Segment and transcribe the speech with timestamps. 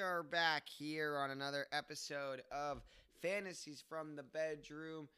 [0.00, 2.80] we are back here on another episode of
[3.20, 5.08] Fantasies from the Bedroom.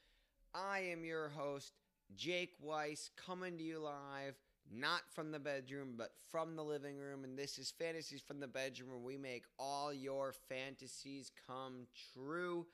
[0.52, 1.74] I am your host,
[2.16, 4.34] Jake Weiss, coming to you live,
[4.72, 7.22] not from the bedroom, but from the living room.
[7.22, 12.66] And this is Fantasies from the Bedroom, where we make all your fantasies come true.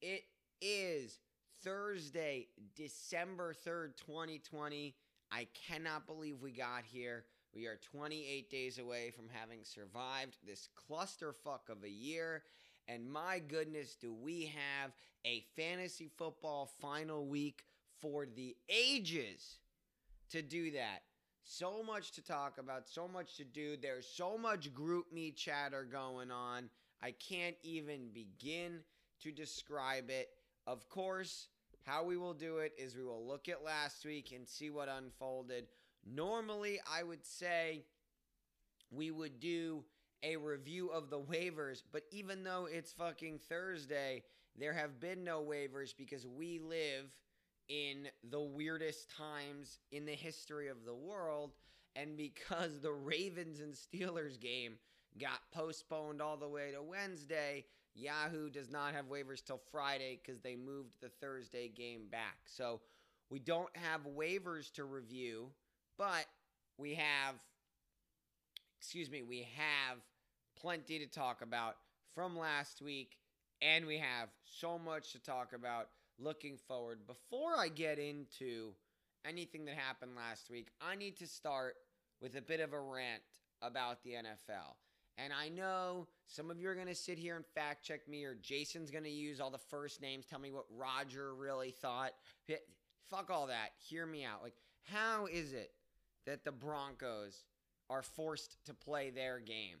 [0.00, 0.22] It
[0.62, 1.18] is
[1.64, 2.46] Thursday,
[2.76, 4.94] December 3rd, 2020.
[5.32, 7.24] I cannot believe we got here.
[7.54, 12.42] We are 28 days away from having survived this clusterfuck of a year.
[12.86, 14.92] And my goodness, do we have
[15.24, 17.64] a fantasy football final week
[18.00, 19.58] for the ages
[20.30, 21.02] to do that?
[21.42, 23.76] So much to talk about, so much to do.
[23.80, 26.68] There's so much GroupMe chatter going on.
[27.02, 28.80] I can't even begin
[29.22, 30.28] to describe it.
[30.66, 31.48] Of course,
[31.84, 34.88] how we will do it is we will look at last week and see what
[34.90, 35.68] unfolded.
[36.06, 37.84] Normally, I would say
[38.90, 39.84] we would do
[40.22, 44.22] a review of the waivers, but even though it's fucking Thursday,
[44.58, 47.12] there have been no waivers because we live
[47.68, 51.52] in the weirdest times in the history of the world.
[51.94, 54.74] And because the Ravens and Steelers game
[55.20, 60.40] got postponed all the way to Wednesday, Yahoo does not have waivers till Friday because
[60.40, 62.38] they moved the Thursday game back.
[62.46, 62.80] So
[63.30, 65.48] we don't have waivers to review
[65.98, 66.26] but
[66.78, 67.34] we have,
[68.80, 69.98] excuse me, we have
[70.58, 71.76] plenty to talk about
[72.14, 73.18] from last week,
[73.60, 77.00] and we have so much to talk about looking forward.
[77.06, 78.70] Before I get into
[79.26, 81.74] anything that happened last week, I need to start
[82.20, 83.22] with a bit of a rant
[83.60, 84.76] about the NFL.
[85.18, 88.24] And I know some of you are going to sit here and fact check me,
[88.24, 92.12] or Jason's going to use all the first names, tell me what Roger really thought.
[93.10, 93.70] Fuck all that.
[93.88, 94.42] Hear me out.
[94.42, 95.72] Like, how is it
[96.28, 97.44] that the Broncos
[97.88, 99.78] are forced to play their game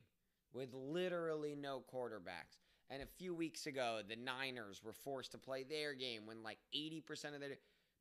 [0.54, 2.56] with literally no quarterbacks.
[2.88, 6.56] And a few weeks ago, the Niners were forced to play their game when like
[6.74, 7.50] 80% of their.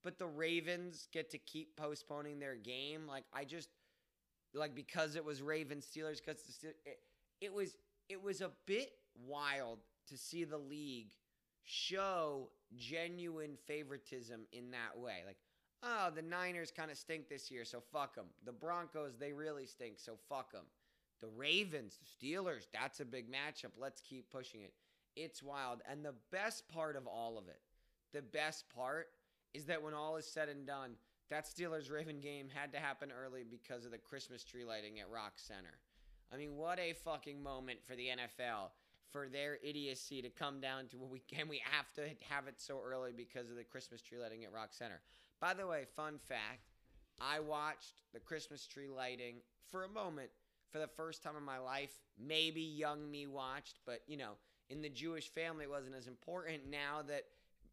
[0.01, 3.05] But the Ravens get to keep postponing their game.
[3.05, 3.69] Like, I just.
[4.53, 6.99] Like, because it was Ravens Steelers, because the Steelers, it,
[7.41, 7.75] it was
[8.07, 8.91] it was a bit
[9.27, 11.11] wild to see the league
[11.65, 15.23] show genuine favoritism in that way.
[15.25, 15.35] Like,
[15.83, 18.25] oh, the Niners kind of stink this year, so fuck them.
[18.45, 20.65] The Broncos, they really stink, so fuck them.
[21.19, 23.71] The Ravens, the Steelers, that's a big matchup.
[23.79, 24.73] Let's keep pushing it.
[25.15, 25.81] It's wild.
[25.89, 27.59] And the best part of all of it,
[28.13, 29.07] the best part
[29.53, 30.91] is that when all is said and done,
[31.29, 35.09] that Steelers Raven game had to happen early because of the Christmas tree lighting at
[35.09, 35.79] Rock Center.
[36.31, 38.69] I mean, what a fucking moment for the NFL
[39.11, 42.55] for their idiocy to come down to what we can we have to have it
[42.57, 45.01] so early because of the Christmas tree lighting at Rock Center.
[45.39, 46.61] By the way, fun fact
[47.21, 49.37] I watched the Christmas tree lighting
[49.71, 50.29] for a moment
[50.71, 51.91] for the first time in my life.
[52.19, 54.33] Maybe young me watched, but you know,
[54.69, 56.69] in the Jewish family, it wasn't as important.
[56.69, 57.23] Now that,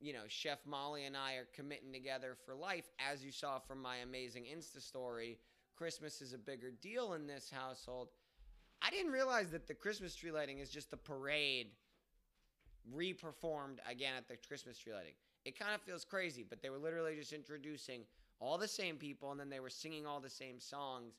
[0.00, 3.80] you know, Chef Molly and I are committing together for life, as you saw from
[3.80, 5.38] my amazing Insta story,
[5.76, 8.08] Christmas is a bigger deal in this household.
[8.82, 11.68] I didn't realize that the Christmas tree lighting is just a parade
[12.94, 15.14] reperformed again at the Christmas tree lighting
[15.44, 18.02] it kind of feels crazy, but they were literally just introducing
[18.40, 21.14] all the same people and then they were singing all the same songs.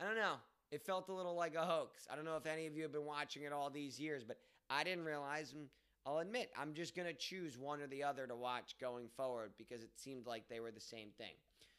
[0.00, 0.34] I don't know.
[0.70, 2.06] It felt a little like a hoax.
[2.10, 4.38] I don't know if any of you have been watching it all these years, but
[4.70, 5.52] I didn't realize.
[5.52, 5.66] And
[6.06, 9.52] I'll admit, I'm just going to choose one or the other to watch going forward
[9.56, 11.34] because it seemed like they were the same thing.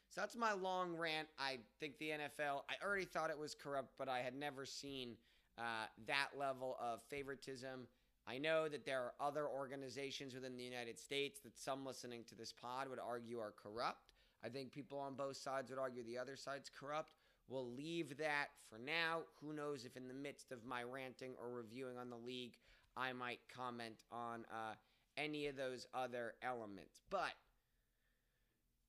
[0.08, 1.28] So that's my long rant.
[1.38, 5.10] I think the NFL, I already thought it was corrupt, but I had never seen
[5.58, 7.86] uh, that level of favoritism
[8.28, 12.34] I know that there are other organizations within the United States that some listening to
[12.34, 14.08] this pod would argue are corrupt.
[14.44, 17.12] I think people on both sides would argue the other side's corrupt.
[17.48, 19.20] We'll leave that for now.
[19.40, 22.56] Who knows if in the midst of my ranting or reviewing on the league,
[22.96, 24.74] I might comment on uh,
[25.16, 27.02] any of those other elements.
[27.08, 27.34] But,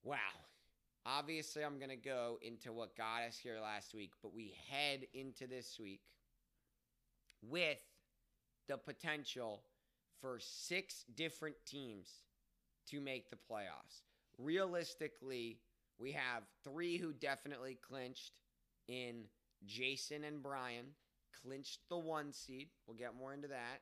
[0.03, 0.17] wow.
[1.05, 5.07] Obviously, I'm going to go into what got us here last week, but we head
[5.13, 6.01] into this week
[7.41, 7.79] with
[8.67, 9.61] the potential
[10.21, 12.09] for six different teams
[12.89, 14.01] to make the playoffs.
[14.37, 15.59] Realistically,
[15.99, 18.39] we have three who definitely clinched
[18.87, 19.23] in
[19.65, 20.85] Jason and Brian,
[21.43, 22.69] clinched the one seed.
[22.85, 23.81] We'll get more into that.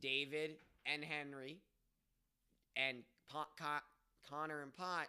[0.00, 0.56] David
[0.86, 1.58] and Henry,
[2.76, 2.98] and
[3.30, 3.48] Pot,
[4.28, 5.08] Connor and Pot,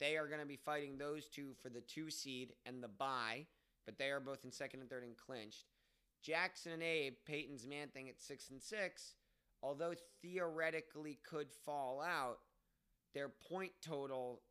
[0.00, 3.46] they are going to be fighting those two for the two seed and the bye,
[3.84, 5.66] but they are both in second and third and clinched.
[6.22, 9.14] Jackson and Abe, Peyton's man thing at six and six,
[9.62, 12.38] although theoretically could fall out,
[13.14, 14.42] their point total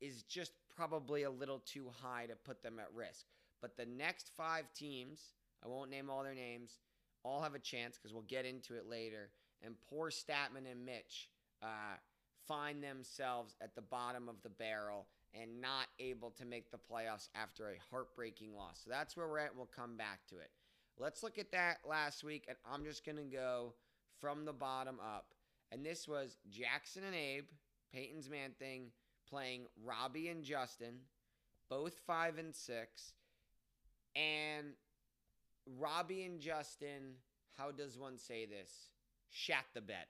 [0.00, 3.26] is just probably a little too high to put them at risk.
[3.60, 5.32] But the next five teams,
[5.64, 6.78] I won't name all their names,
[7.24, 9.30] all have a chance because we'll get into it later.
[9.62, 11.28] And poor Statman and Mitch
[11.62, 11.96] uh,
[12.46, 17.28] find themselves at the bottom of the barrel and not able to make the playoffs
[17.34, 18.82] after a heartbreaking loss.
[18.84, 19.56] So that's where we're at.
[19.56, 20.50] We'll come back to it.
[20.98, 23.74] Let's look at that last week, and I'm just going to go
[24.20, 25.34] from the bottom up.
[25.70, 27.44] And this was Jackson and Abe,
[27.92, 28.86] Peyton's Man Thing,
[29.28, 30.94] playing Robbie and Justin,
[31.68, 33.12] both five and six.
[34.14, 34.68] And
[35.78, 37.16] Robbie and Justin,
[37.58, 38.70] how does one say this?
[39.30, 40.06] Shat the bed.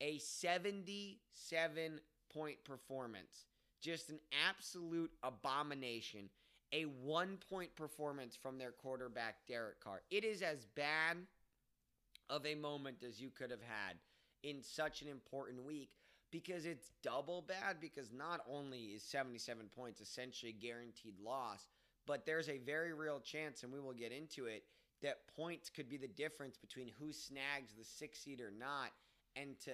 [0.00, 2.00] A 77
[2.32, 3.46] point performance.
[3.80, 4.18] Just an
[4.48, 6.30] absolute abomination.
[6.72, 10.02] A one point performance from their quarterback, Derek Carr.
[10.10, 11.16] It is as bad
[12.28, 13.96] of a moment as you could have had
[14.42, 15.90] in such an important week
[16.30, 21.68] because it's double bad because not only is 77 points essentially a guaranteed loss,
[22.06, 24.64] but there's a very real chance, and we will get into it,
[25.02, 28.90] that points could be the difference between who snags the six seed or not.
[29.36, 29.70] And to,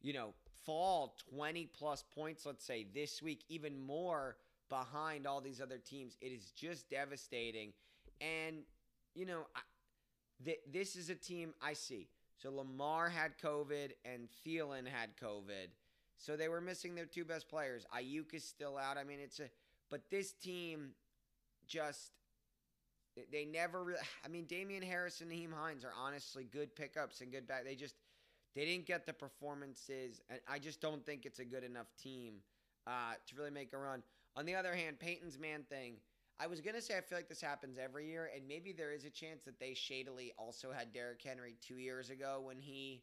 [0.00, 0.34] you know,
[0.64, 4.36] fall 20 plus points, let's say, this week, even more
[4.68, 7.72] behind all these other teams, it is just devastating.
[8.20, 8.58] And,
[9.14, 9.60] you know, I,
[10.44, 12.08] th- this is a team I see.
[12.36, 15.68] So Lamar had COVID and Thielen had COVID.
[16.18, 17.84] So they were missing their two best players.
[17.94, 18.96] Aiyuk is still out.
[18.98, 19.48] I mean, it's a
[19.90, 20.90] but this team
[21.66, 22.12] just
[23.32, 24.00] they never really.
[24.24, 27.64] I mean, Damien Harris and Nyheim Hines are honestly good pickups and good back.
[27.64, 27.94] They just
[28.54, 32.36] they didn't get the performances, and I just don't think it's a good enough team
[32.86, 34.02] uh, to really make a run.
[34.36, 35.94] On the other hand, Peyton's man thing.
[36.38, 39.04] I was gonna say I feel like this happens every year, and maybe there is
[39.04, 43.02] a chance that they shadily also had Derrick Henry two years ago when he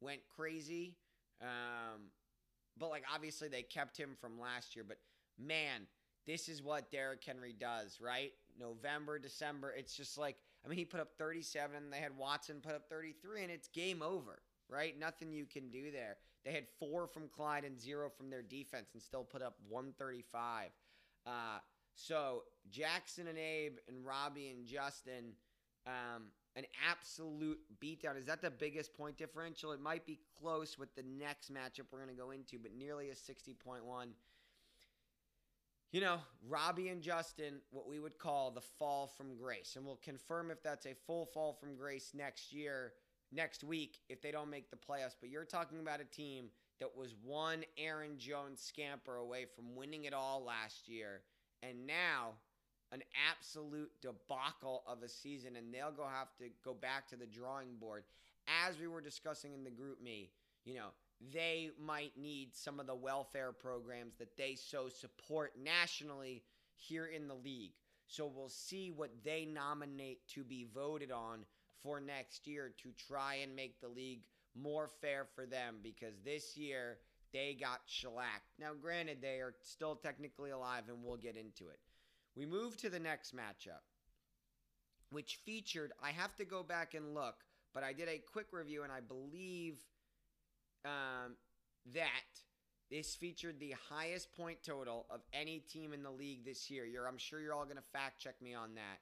[0.00, 0.96] went crazy.
[1.42, 2.10] Um,
[2.78, 4.84] but like obviously they kept him from last year.
[4.86, 4.98] But
[5.38, 5.86] man,
[6.26, 8.32] this is what Derrick Henry does, right?
[8.58, 12.60] November, December, it's just like I mean he put up 37 and they had Watson
[12.62, 14.98] put up 33 and it's game over, right?
[14.98, 16.16] Nothing you can do there.
[16.44, 20.70] They had 4 from Clyde and 0 from their defense and still put up 135.
[21.26, 21.30] Uh
[21.94, 25.32] so Jackson and Abe and Robbie and Justin
[25.86, 26.24] um
[26.56, 28.18] an absolute beatdown.
[28.18, 29.72] Is that the biggest point differential?
[29.72, 33.10] It might be close with the next matchup we're going to go into, but nearly
[33.10, 33.84] a 60.1.
[35.92, 36.18] You know,
[36.48, 39.74] Robbie and Justin, what we would call the fall from grace.
[39.76, 42.92] And we'll confirm if that's a full fall from grace next year,
[43.32, 45.16] next week, if they don't make the playoffs.
[45.20, 46.46] But you're talking about a team
[46.80, 51.22] that was one Aaron Jones scamper away from winning it all last year.
[51.62, 52.34] And now
[52.92, 57.26] an absolute debacle of a season, and they'll go have to go back to the
[57.26, 58.04] drawing board.
[58.66, 60.30] As we were discussing in the group me,
[60.64, 60.88] you know,
[61.32, 66.42] they might need some of the welfare programs that they so support nationally
[66.74, 67.72] here in the league.
[68.06, 71.44] So we'll see what they nominate to be voted on
[71.82, 74.22] for next year to try and make the league
[74.60, 76.98] more fair for them because this year
[77.32, 78.50] they got shellacked.
[78.58, 81.78] Now, granted, they are still technically alive, and we'll get into it.
[82.36, 83.82] We move to the next matchup,
[85.10, 87.36] which featured, I have to go back and look,
[87.74, 89.78] but I did a quick review and I believe
[90.84, 91.36] um,
[91.94, 92.08] that
[92.90, 96.84] this featured the highest point total of any team in the league this year.
[96.84, 98.98] You're, I'm sure you're all going to fact check me on that.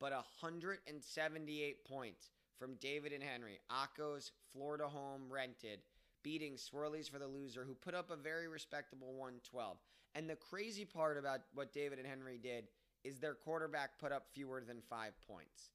[0.00, 3.58] But 178 points from David and Henry.
[3.70, 5.80] Akko's Florida home rented,
[6.22, 9.76] beating Swirlies for the loser, who put up a very respectable 112.
[10.14, 12.68] And the crazy part about what David and Henry did
[13.04, 15.70] is their quarterback put up fewer than five points.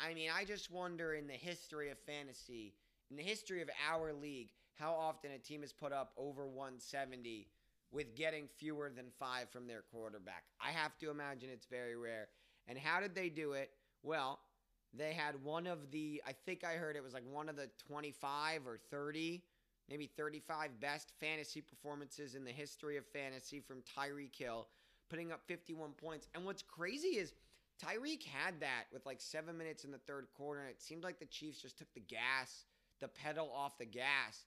[0.00, 2.74] I mean, I just wonder in the history of fantasy,
[3.10, 7.46] in the history of our league, how often a team has put up over 170
[7.92, 10.44] with getting fewer than five from their quarterback.
[10.60, 12.28] I have to imagine it's very rare.
[12.68, 13.70] And how did they do it?
[14.02, 14.40] Well,
[14.96, 17.68] they had one of the, I think I heard it was like one of the
[17.88, 19.42] 25 or 30
[19.88, 24.66] maybe 35 best fantasy performances in the history of fantasy from Tyreek Hill,
[25.10, 26.28] putting up 51 points.
[26.34, 27.34] And what's crazy is
[27.82, 31.18] Tyreek had that with like seven minutes in the third quarter, and it seemed like
[31.18, 32.64] the Chiefs just took the gas,
[33.00, 34.46] the pedal off the gas.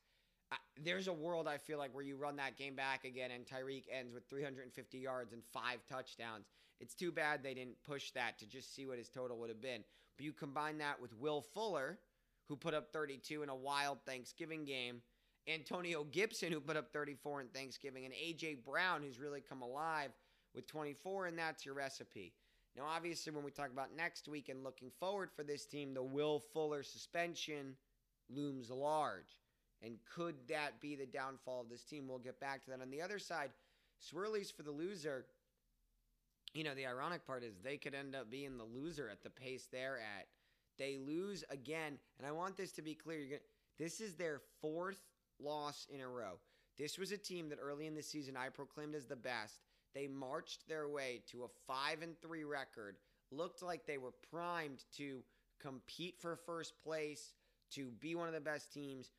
[0.82, 3.86] There's a world I feel like where you run that game back again, and Tyreek
[3.92, 6.46] ends with 350 yards and five touchdowns.
[6.80, 9.62] It's too bad they didn't push that to just see what his total would have
[9.62, 9.84] been.
[10.16, 12.00] But you combine that with Will Fuller,
[12.48, 15.02] who put up 32 in a wild Thanksgiving game
[15.48, 18.56] Antonio Gibson, who put up 34 in Thanksgiving, and A.J.
[18.66, 20.12] Brown, who's really come alive
[20.54, 22.34] with 24, and that's your recipe.
[22.76, 26.04] Now, obviously, when we talk about next week and looking forward for this team, the
[26.04, 27.76] Will Fuller suspension
[28.30, 29.38] looms large.
[29.84, 32.08] And could that be the downfall of this team?
[32.08, 32.82] We'll get back to that.
[32.82, 33.52] On the other side,
[34.02, 35.26] Swirlies for the loser.
[36.54, 39.30] You know, the ironic part is they could end up being the loser at the
[39.30, 40.28] pace they're at.
[40.78, 43.20] They lose again, and I want this to be clear.
[43.26, 43.40] Gonna,
[43.78, 45.02] this is their fourth
[45.40, 46.40] loss in a row.
[46.78, 49.60] This was a team that early in the season I proclaimed as the best.
[49.96, 52.98] They marched their way to a 5 and 3 record.
[53.32, 55.24] Looked like they were primed to
[55.60, 57.34] compete for first place,
[57.72, 59.10] to be one of the best teams.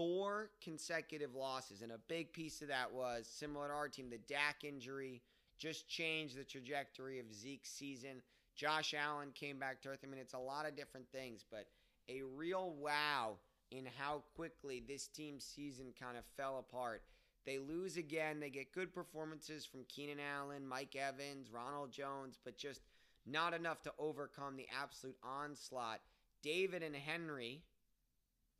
[0.00, 4.16] Four consecutive losses, and a big piece of that was similar to our team, the
[4.16, 5.20] Dak injury
[5.58, 8.22] just changed the trajectory of Zeke's season.
[8.56, 9.98] Josh Allen came back to earth.
[10.02, 11.66] I mean, it's a lot of different things, but
[12.08, 13.36] a real wow
[13.72, 17.02] in how quickly this team's season kind of fell apart.
[17.44, 18.40] They lose again.
[18.40, 22.80] They get good performances from Keenan Allen, Mike Evans, Ronald Jones, but just
[23.26, 26.00] not enough to overcome the absolute onslaught.
[26.42, 27.60] David and Henry,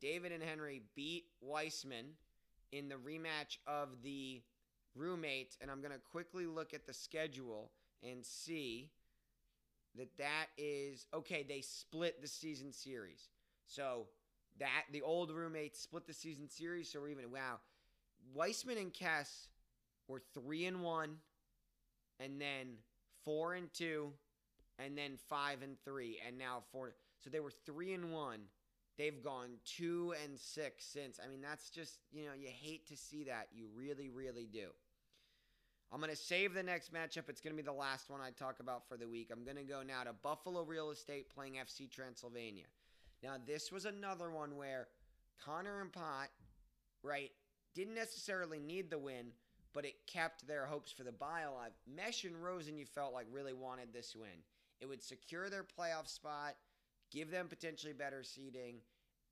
[0.01, 2.15] David and Henry beat Weisman
[2.71, 4.41] in the rematch of the
[4.95, 7.71] roommate, and I'm going to quickly look at the schedule
[8.03, 8.89] and see
[9.97, 11.43] that that is okay.
[11.47, 13.29] They split the season series,
[13.67, 14.07] so
[14.59, 17.31] that the old roommates split the season series, so we're even.
[17.31, 17.59] Wow,
[18.35, 19.47] Weisman and Kess
[20.07, 21.17] were three and one,
[22.19, 22.77] and then
[23.23, 24.11] four and two,
[24.79, 26.93] and then five and three, and now four.
[27.23, 28.39] So they were three and one.
[29.01, 31.19] They've gone two and six since.
[31.23, 33.47] I mean, that's just you know you hate to see that.
[33.51, 34.67] You really, really do.
[35.91, 37.27] I'm going to save the next matchup.
[37.27, 39.31] It's going to be the last one I talk about for the week.
[39.31, 42.67] I'm going to go now to Buffalo Real Estate playing FC Transylvania.
[43.23, 44.87] Now, this was another one where
[45.43, 46.29] Connor and Pot,
[47.01, 47.31] right,
[47.73, 49.31] didn't necessarily need the win,
[49.73, 51.71] but it kept their hopes for the bye alive.
[51.91, 54.45] Mesh and Rosen, you felt like really wanted this win.
[54.79, 56.53] It would secure their playoff spot,
[57.11, 58.77] give them potentially better seeding,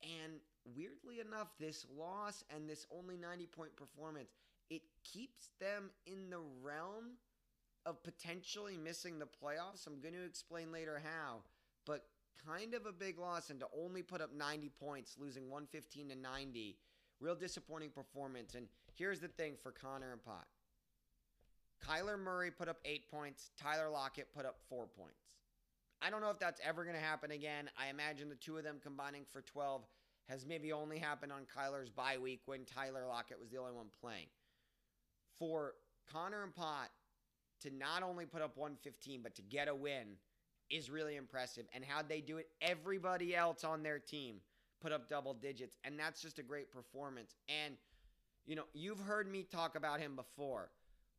[0.04, 0.34] and
[0.76, 4.30] weirdly enough, this loss and this only 90 point performance
[4.70, 7.18] it keeps them in the realm
[7.86, 9.88] of potentially missing the playoffs.
[9.88, 11.38] I'm going to explain later how,
[11.86, 12.06] but
[12.46, 16.16] kind of a big loss and to only put up 90 points, losing 115 to
[16.16, 16.78] 90.
[17.20, 18.56] Real disappointing performance.
[18.56, 20.46] And here's the thing for Connor and Pot
[21.86, 25.39] Kyler Murray put up eight points, Tyler Lockett put up four points.
[26.02, 27.70] I don't know if that's ever going to happen again.
[27.78, 29.84] I imagine the two of them combining for 12
[30.30, 33.88] has maybe only happened on Kyler's bye week when Tyler Lockett was the only one
[34.00, 34.28] playing
[35.40, 35.74] for
[36.12, 36.90] Connor and Pot
[37.62, 40.18] to not only put up 115, but to get a win
[40.70, 41.66] is really impressive.
[41.74, 42.48] And how'd they do it?
[42.62, 44.36] Everybody else on their team
[44.82, 45.78] put up double digits.
[45.84, 47.36] And that's just a great performance.
[47.64, 47.76] And,
[48.46, 50.70] you know, you've heard me talk about him before,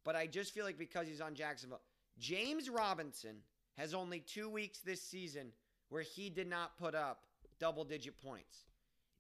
[0.05, 1.81] but I just feel like because he's on Jacksonville,
[2.19, 3.37] James Robinson
[3.77, 5.53] has only two weeks this season
[5.89, 7.23] where he did not put up
[7.59, 8.65] double digit points.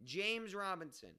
[0.04, 1.10] James Robinson,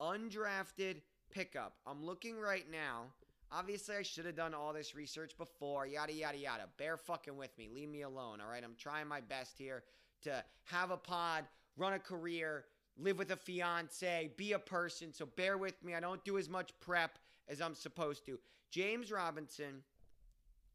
[0.00, 1.74] undrafted pickup.
[1.86, 3.06] I'm looking right now
[3.54, 6.62] Obviously, I should have done all this research before, yada, yada, yada.
[6.78, 7.68] Bear fucking with me.
[7.72, 8.64] Leave me alone, all right?
[8.64, 9.82] I'm trying my best here
[10.22, 11.44] to have a pod,
[11.76, 12.64] run a career,
[12.96, 15.12] live with a fiance, be a person.
[15.12, 15.94] So bear with me.
[15.94, 18.38] I don't do as much prep as I'm supposed to.
[18.70, 19.82] James Robinson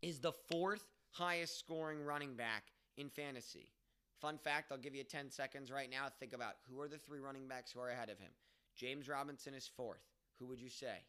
[0.03, 0.85] is the fourth
[1.17, 2.63] highest scoring running back
[2.97, 3.67] in fantasy.
[4.21, 6.07] Fun fact, I'll give you 10 seconds right now.
[6.19, 8.31] Think about who are the three running backs who are ahead of him.
[8.75, 10.01] James Robinson is fourth.
[10.39, 11.03] Who would you say?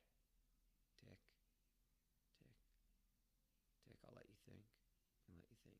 [1.03, 1.19] Dick.
[2.41, 2.49] Dick.
[3.89, 4.61] Dick, I'll let you think.
[5.29, 5.77] I'll let you think.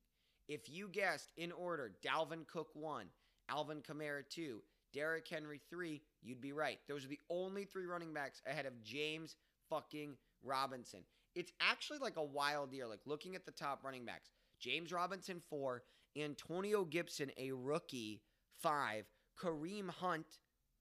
[0.49, 3.07] If you guessed in order Dalvin Cook 1,
[3.49, 6.79] Alvin Kamara 2, Derrick Henry 3, you'd be right.
[6.89, 9.37] Those are the only three running backs ahead of James
[9.69, 11.01] fucking Robinson.
[11.39, 12.89] It's actually like a wild year.
[12.89, 15.83] Like looking at the top running backs James Robinson 4,
[16.17, 18.21] Antonio Gibson, a rookie,
[18.61, 19.05] 5,
[19.41, 20.27] Kareem Hunt,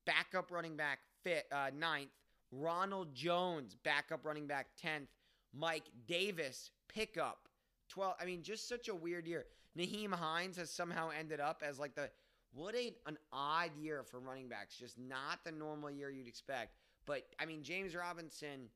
[0.08, 2.10] backup running back, fit, uh, ninth,
[2.52, 5.10] Ronald Jones, backup running back, 10th,
[5.54, 7.48] Mike Davis, pickup,
[7.90, 8.16] 12.
[8.20, 9.46] I mean, just such a weird year.
[9.78, 12.10] Nyheim Hines has somehow ended up as like the
[12.52, 14.76] what a an odd year for running backs.
[14.76, 16.78] Just not the normal year you'd expect.
[17.06, 18.70] But I mean, James Robinson,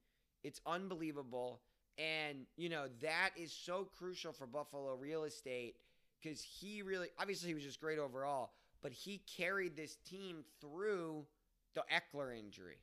[0.43, 1.61] it's unbelievable.
[1.97, 5.75] And, you know, that is so crucial for Buffalo real estate
[6.21, 11.25] because he really, obviously, he was just great overall, but he carried this team through
[11.73, 12.77] the Ekeler injury,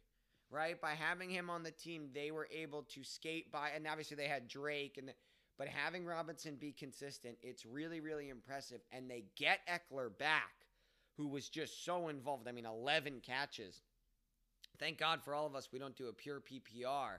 [0.50, 0.80] right?
[0.80, 4.28] By having him on the team, they were able to skate by, and obviously they
[4.28, 5.12] had Drake and the,
[5.58, 8.80] but having Robinson be consistent, it's really, really impressive.
[8.92, 10.52] And they get Ekeler back,
[11.16, 12.46] who was just so involved.
[12.46, 13.82] I mean, 11 catches.
[14.78, 17.18] Thank God for all of us, we don't do a pure PPR.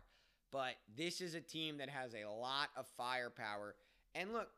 [0.51, 3.75] But this is a team that has a lot of firepower.
[4.15, 4.50] And look,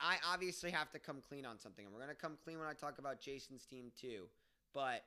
[0.00, 1.84] I obviously have to come clean on something.
[1.84, 4.24] And we're going to come clean when I talk about Jason's team too.
[4.74, 5.04] But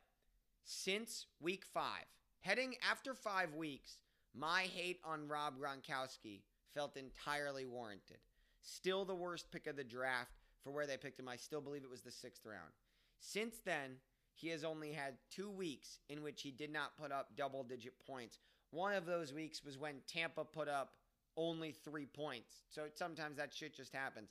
[0.63, 2.05] since week five,
[2.41, 3.97] heading after five weeks,
[4.35, 6.41] my hate on Rob Gronkowski
[6.73, 8.17] felt entirely warranted.
[8.61, 10.31] Still the worst pick of the draft
[10.63, 11.27] for where they picked him.
[11.27, 12.71] I still believe it was the sixth round.
[13.19, 13.97] Since then,
[14.33, 17.93] he has only had two weeks in which he did not put up double digit
[18.05, 18.39] points.
[18.73, 20.93] One of those weeks was when Tampa put up
[21.37, 22.63] only three points.
[22.69, 24.29] So sometimes that shit just happens.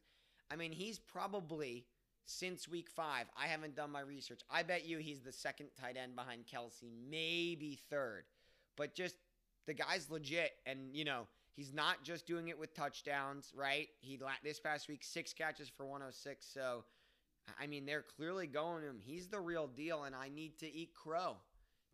[0.51, 1.87] I mean, he's probably
[2.25, 3.27] since week five.
[3.41, 4.41] I haven't done my research.
[4.51, 8.25] I bet you he's the second tight end behind Kelce, maybe third.
[8.77, 9.15] But just
[9.67, 13.89] the guy's legit, and you know he's not just doing it with touchdowns, right?
[14.01, 16.45] He this past week six catches for 106.
[16.53, 16.85] So
[17.61, 18.99] I mean, they're clearly going him.
[19.01, 21.37] He's the real deal, and I need to eat crow.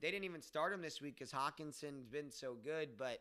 [0.00, 3.20] They didn't even start him this week because Hockenson's been so good, but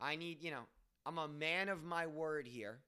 [0.00, 0.64] I need, you know,
[1.04, 2.78] I'm a man of my word here.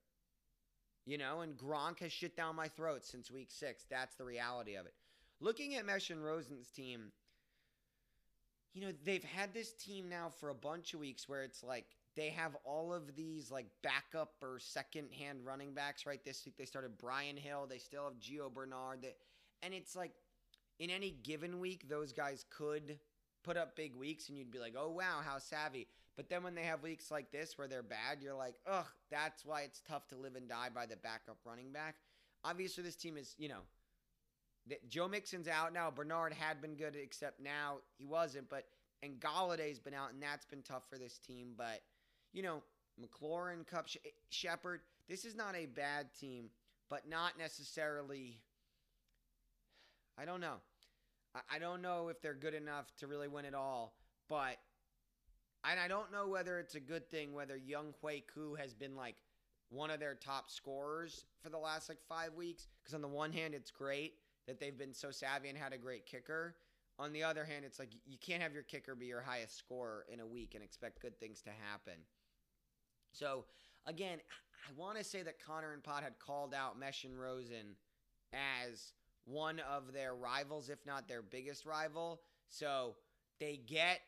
[1.06, 3.86] You know, and Gronk has shit down my throat since week six.
[3.88, 4.92] That's the reality of it.
[5.40, 7.12] Looking at Mesh and Rosen's team,
[8.74, 11.86] you know, they've had this team now for a bunch of weeks where it's like
[12.14, 16.22] they have all of these like backup or second hand running backs, right?
[16.24, 17.66] This week they started Brian Hill.
[17.70, 19.00] They still have Gio Bernard.
[19.02, 19.14] They,
[19.62, 20.12] and it's like
[20.78, 22.98] in any given week, those guys could
[23.48, 25.86] put up big weeks and you'd be like, oh, wow, how savvy.
[26.16, 29.44] But then when they have weeks like this where they're bad, you're like, ugh, that's
[29.44, 31.94] why it's tough to live and die by the backup running back.
[32.44, 33.60] Obviously, this team is, you know,
[34.90, 35.90] Joe Mixon's out now.
[35.90, 38.50] Bernard had been good, except now he wasn't.
[38.50, 38.66] But
[39.02, 41.54] and Golladay's been out, and that's been tough for this team.
[41.56, 41.80] But
[42.34, 42.62] you know,
[43.00, 43.86] McLaurin, Kupp,
[44.28, 44.80] Shepard.
[45.08, 46.50] This is not a bad team,
[46.90, 48.40] but not necessarily.
[50.18, 50.56] I don't know.
[51.50, 53.94] I don't know if they're good enough to really win it all,
[54.28, 54.56] but
[55.68, 59.16] and I don't know whether it's a good thing whether Younghoe Koo has been like
[59.70, 62.66] one of their top scorers for the last like five weeks.
[62.82, 64.14] Because on the one hand, it's great
[64.46, 66.56] that they've been so savvy and had a great kicker.
[66.98, 70.04] On the other hand, it's like you can't have your kicker be your highest scorer
[70.12, 71.94] in a week and expect good things to happen.
[73.12, 73.44] So
[73.86, 74.18] again,
[74.66, 77.76] I want to say that Connor and Pot had called out Mesh and Rosen
[78.32, 78.92] as
[79.28, 82.20] one of their rivals, if not their biggest rival.
[82.48, 82.96] So
[83.38, 84.00] they get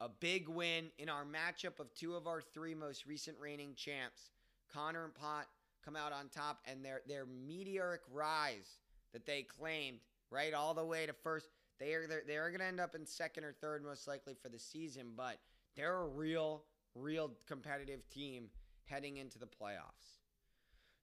[0.00, 4.30] a big win in our matchup of two of our three most recent reigning champs.
[4.72, 5.46] Connor and Pot
[5.84, 8.78] come out on top, and their their meteoric rise
[9.12, 9.98] that they claimed
[10.30, 11.48] right all the way to first.
[11.78, 14.48] They are they're, they're going to end up in second or third most likely for
[14.48, 15.38] the season, but
[15.76, 18.48] they're a real real competitive team
[18.84, 20.20] heading into the playoffs.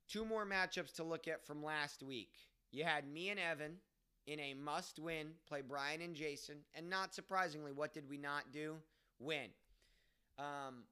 [0.08, 2.34] Two more matchups to look at from last week.
[2.72, 3.78] You had me and Evan
[4.28, 6.58] in a must win, play Brian and Jason.
[6.76, 8.76] And not surprisingly, what did we not do?
[9.20, 9.48] Win.
[10.38, 10.84] Um,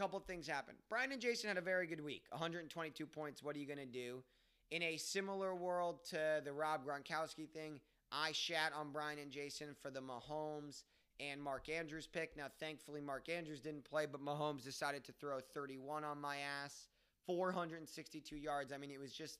[0.00, 0.78] couple things happened.
[0.88, 3.42] Brian and Jason had a very good week 122 points.
[3.42, 4.22] What are you going to do?
[4.70, 9.76] In a similar world to the Rob Gronkowski thing, I shat on Brian and Jason
[9.82, 10.84] for the Mahomes
[11.18, 12.34] and Mark Andrews pick.
[12.34, 16.88] Now, thankfully, Mark Andrews didn't play, but Mahomes decided to throw 31 on my ass,
[17.26, 18.72] 462 yards.
[18.72, 19.38] I mean, it was just,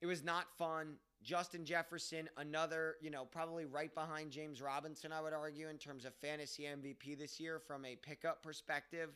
[0.00, 0.96] it was not fun.
[1.22, 6.06] Justin Jefferson, another, you know, probably right behind James Robinson, I would argue, in terms
[6.06, 9.10] of fantasy MVP this year from a pickup perspective.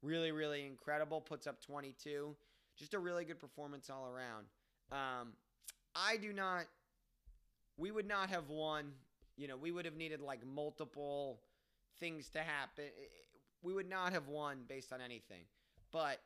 [0.00, 1.20] Really, really incredible.
[1.20, 2.36] Puts up 22.
[2.76, 4.46] Just a really good performance all around.
[4.92, 5.32] Um,
[5.96, 6.66] I do not,
[7.76, 8.92] we would not have won
[9.38, 11.40] you know, we would have needed like multiple
[12.00, 12.84] things to happen.
[13.62, 15.44] We would not have won based on anything.
[15.92, 16.18] But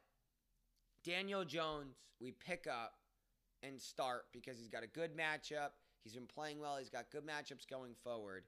[1.05, 2.95] Daniel Jones, we pick up
[3.63, 5.71] and start because he's got a good matchup.
[6.03, 6.77] He's been playing well.
[6.79, 8.45] He's got good matchups going forward.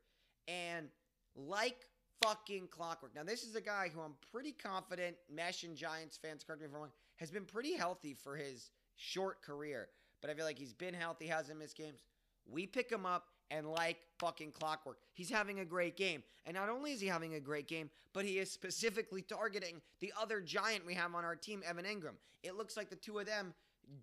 [0.48, 0.88] And
[1.36, 1.86] like
[2.22, 3.14] fucking clockwork.
[3.14, 6.66] Now, this is a guy who I'm pretty confident, Mesh and Giants fans, correct me
[6.66, 9.88] if I'm wrong, has been pretty healthy for his short career.
[10.20, 12.02] But I feel like he's been healthy, hasn't missed games.
[12.50, 14.98] We pick him up and like fucking clockwork.
[15.12, 16.22] He's having a great game.
[16.46, 20.12] And not only is he having a great game, but he is specifically targeting the
[20.20, 22.14] other giant we have on our team, Evan Engram.
[22.42, 23.54] It looks like the two of them,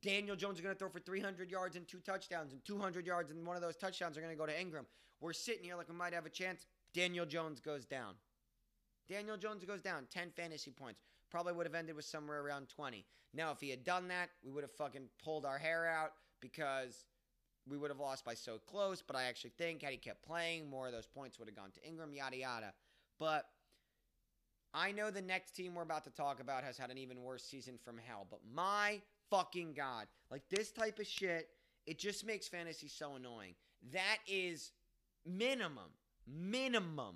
[0.02, 3.32] Daniel Jones is going to throw for 300 yards and two touchdowns, and 200 yards,
[3.32, 4.86] and one of those touchdowns are going to go to Engram.
[5.20, 6.66] We're sitting here like we might have a chance.
[6.94, 8.16] Daniel Jones goes down.
[9.08, 11.02] Daniel Jones goes down 10 fantasy points.
[11.30, 13.06] Probably would have ended with somewhere around 20.
[13.34, 17.06] Now, if he had done that, we would have fucking pulled our hair out because
[17.70, 20.70] we would have lost by so close, but I actually think had he kept playing,
[20.70, 22.74] more of those points would have gone to Engram, yada yada.
[23.20, 23.46] But
[24.74, 27.44] I know the next team we're about to talk about has had an even worse
[27.44, 31.48] season from hell, but my fucking god, like this type of shit,
[31.88, 33.56] it just makes fantasy so annoying.
[33.92, 34.72] That is
[35.26, 35.90] minimum,
[36.28, 37.16] minimum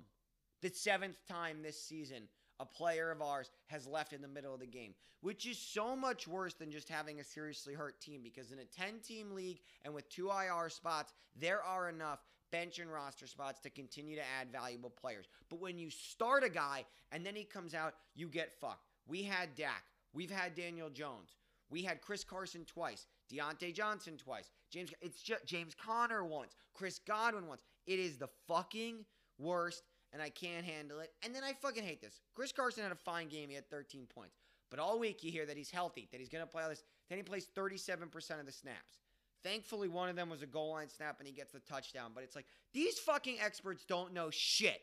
[0.62, 2.22] the seventh time this season
[2.58, 5.94] a player of ours has left in the middle of the game, which is so
[5.94, 9.60] much worse than just having a seriously hurt team because in a 10 team league
[9.84, 14.22] and with two IR spots, there are enough bench and roster spots to continue to
[14.40, 15.26] add valuable players.
[15.50, 18.88] But when you start a guy and then he comes out, you get fucked.
[19.06, 19.84] We had Dak.
[20.12, 21.36] We've had Daniel Jones.
[21.70, 23.06] We had Chris Carson twice.
[23.32, 24.50] Diontae Johnson twice.
[24.70, 26.54] James it's just James Conner once.
[26.74, 27.62] Chris Godwin once.
[27.86, 29.04] It is the fucking
[29.38, 31.12] worst, and I can't handle it.
[31.24, 32.20] And then I fucking hate this.
[32.34, 33.48] Chris Carson had a fine game.
[33.48, 34.36] He had 13 points.
[34.70, 36.82] But all week you hear that he's healthy, that he's gonna play all this.
[37.08, 38.98] Then he plays 37% of the snaps.
[39.42, 42.10] Thankfully, one of them was a goal line snap and he gets the touchdown.
[42.14, 44.80] But it's like, these fucking experts don't know shit.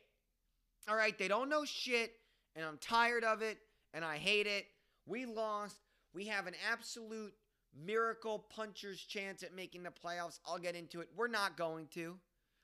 [0.88, 2.13] All right, they don't know shit,
[2.56, 3.58] and I'm tired of it,
[3.93, 4.65] and I hate it.
[5.06, 5.78] We lost.
[6.13, 7.34] We have an absolute
[7.86, 10.39] miracle puncher's chance at making the playoffs.
[10.45, 11.10] I'll get into it.
[11.15, 12.15] We're not going to.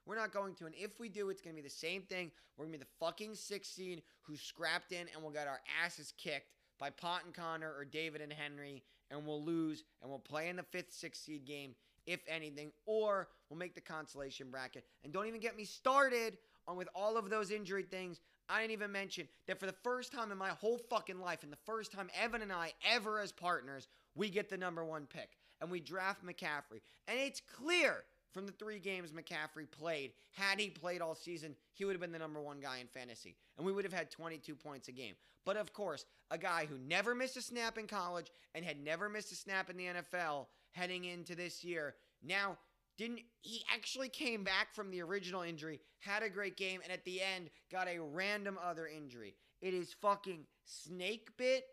[0.06, 0.66] We're not going to.
[0.66, 2.32] And if we do, it's going to be the same thing.
[2.58, 6.14] We're going to be the fucking 16 who scrapped in and we'll get our asses
[6.18, 10.50] kicked by Pot and Connor or David and Henry, and we'll lose and we'll play
[10.50, 14.86] in the fifth, sixth seed game, if anything, or we'll make the consolation bracket.
[15.04, 18.22] And don't even get me started on with all of those injury things.
[18.50, 21.52] I didn't even mention that for the first time in my whole fucking life, and
[21.52, 25.38] the first time Evan and I ever as partners, we get the number one pick
[25.62, 26.82] and we draft McCaffrey.
[27.08, 31.86] And it's clear from the three games McCaffrey played, had he played all season, he
[31.86, 33.36] would have been the number one guy in fantasy.
[33.58, 35.16] And we would have had 22 points a game.
[35.46, 39.10] But of course, a guy who never missed a snap in college and had never
[39.10, 42.58] missed a snap in the NFL heading into this year, now
[43.00, 47.06] didn't he actually came back from the original injury, had a great game, and at
[47.06, 49.36] the end got a random other injury.
[49.62, 51.64] It is fucking snake bit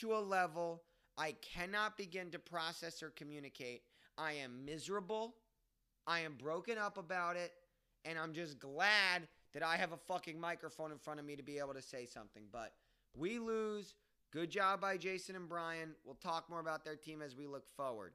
[0.00, 0.82] to a level
[1.16, 3.82] I cannot begin to process or communicate.
[4.18, 5.36] I am miserable.
[6.08, 7.52] I am broken up about it.
[8.04, 11.42] And I'm just glad that I have a fucking microphone in front of me to
[11.44, 12.42] be able to say something.
[12.50, 12.72] But
[13.16, 13.94] we lose.
[14.32, 15.94] Good job by Jason and Brian.
[16.04, 18.14] We'll talk more about their team as we look forward.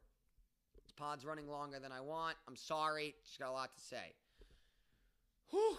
[0.89, 2.36] This pod's running longer than I want.
[2.47, 3.13] I'm sorry.
[3.23, 4.15] Just got a lot to say.
[5.52, 5.78] Whew.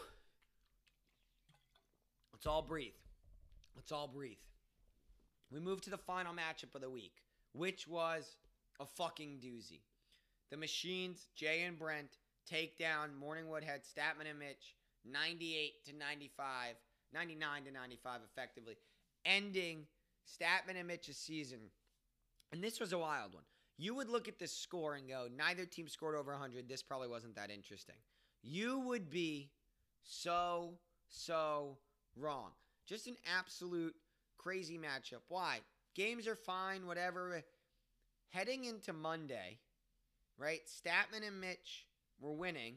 [2.33, 2.93] Let's all breathe.
[3.75, 4.37] Let's all breathe.
[5.53, 8.37] We move to the final matchup of the week, which was
[8.79, 9.81] a fucking doozy.
[10.53, 12.19] The Machines, Jay and Brent,
[12.49, 16.77] take down Morning Woodhead, Statman and Mitch, 98 to 95,
[17.13, 18.77] 99 to 95 effectively,
[19.25, 19.87] ending
[20.25, 21.59] Statman and Mitch's season.
[22.53, 23.43] And this was a wild one.
[23.81, 26.69] You would look at this score and go, neither team scored over 100.
[26.69, 27.95] This probably wasn't that interesting.
[28.43, 29.49] You would be
[30.03, 30.75] so,
[31.09, 31.79] so
[32.15, 32.51] wrong.
[32.87, 33.95] Just an absolute
[34.37, 35.23] crazy matchup.
[35.29, 35.61] Why?
[35.95, 37.43] Games are fine, whatever.
[38.29, 39.59] Heading into Monday,
[40.37, 40.61] right?
[40.67, 41.87] Statman and Mitch
[42.21, 42.75] were winning,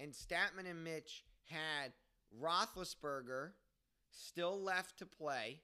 [0.00, 1.92] and Statman and Mitch had
[2.42, 3.50] Roethlisberger
[4.10, 5.60] still left to play,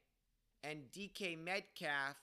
[0.63, 2.17] and DK Metcalf,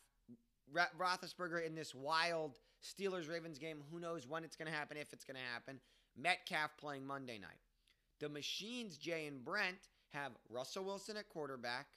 [0.73, 3.83] Roethlisberger in this wild Steelers Ravens game.
[3.91, 5.79] Who knows when it's going to happen, if it's going to happen.
[6.17, 7.59] Metcalf playing Monday night.
[8.19, 11.87] The Machines, Jay and Brent, have Russell Wilson at quarterback,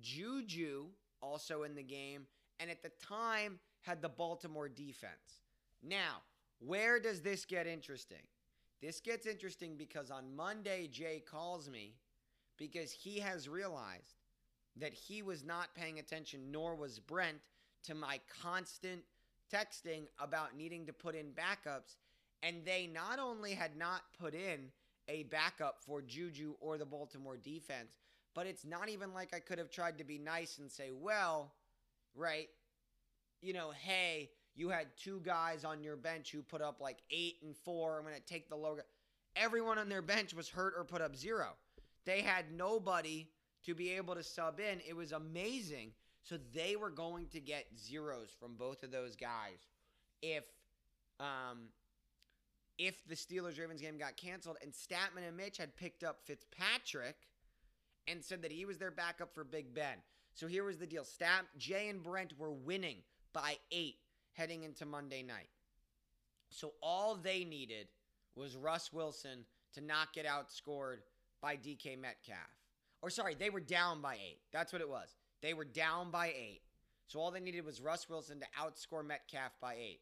[0.00, 0.86] Juju
[1.22, 2.26] also in the game,
[2.58, 5.42] and at the time had the Baltimore defense.
[5.82, 6.22] Now,
[6.58, 8.26] where does this get interesting?
[8.82, 11.94] This gets interesting because on Monday, Jay calls me
[12.56, 14.16] because he has realized
[14.76, 17.38] that he was not paying attention, nor was Brent,
[17.84, 19.02] to my constant
[19.52, 21.96] texting about needing to put in backups.
[22.42, 24.70] And they not only had not put in
[25.08, 27.98] a backup for Juju or the Baltimore defense,
[28.34, 31.52] but it's not even like I could have tried to be nice and say, well,
[32.14, 32.48] right,
[33.42, 37.36] you know, hey, you had two guys on your bench who put up like eight
[37.42, 37.98] and four.
[37.98, 38.82] I'm going to take the logo.
[39.36, 41.50] Everyone on their bench was hurt or put up zero.
[42.04, 43.28] They had nobody
[43.64, 44.80] to be able to sub in.
[44.88, 45.92] It was amazing.
[46.22, 49.66] So they were going to get zeros from both of those guys
[50.22, 50.44] if
[51.18, 51.68] um
[52.78, 57.16] if the Steelers Ravens game got canceled and Statman and Mitch had picked up Fitzpatrick
[58.06, 59.96] and said that he was their backup for Big Ben.
[60.32, 61.04] So here was the deal.
[61.04, 62.98] Stat Jay and Brent were winning
[63.32, 63.96] by 8
[64.32, 65.50] heading into Monday night.
[66.48, 67.88] So all they needed
[68.34, 70.98] was Russ Wilson to not get outscored
[71.42, 72.38] by DK Metcalf.
[73.02, 74.38] Or sorry, they were down by 8.
[74.52, 75.14] That's what it was.
[75.42, 76.60] They were down by 8.
[77.06, 80.00] So all they needed was Russ Wilson to outscore Metcalf by 8.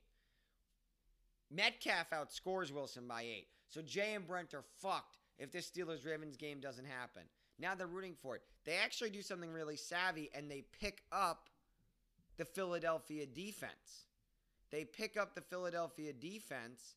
[1.51, 3.47] Metcalf outscores Wilson by 8.
[3.69, 7.23] So Jay and Brent are fucked if this Steelers Ravens game doesn't happen.
[7.59, 8.43] Now they're rooting for it.
[8.65, 11.49] They actually do something really savvy and they pick up
[12.37, 14.07] the Philadelphia defense.
[14.71, 16.97] They pick up the Philadelphia defense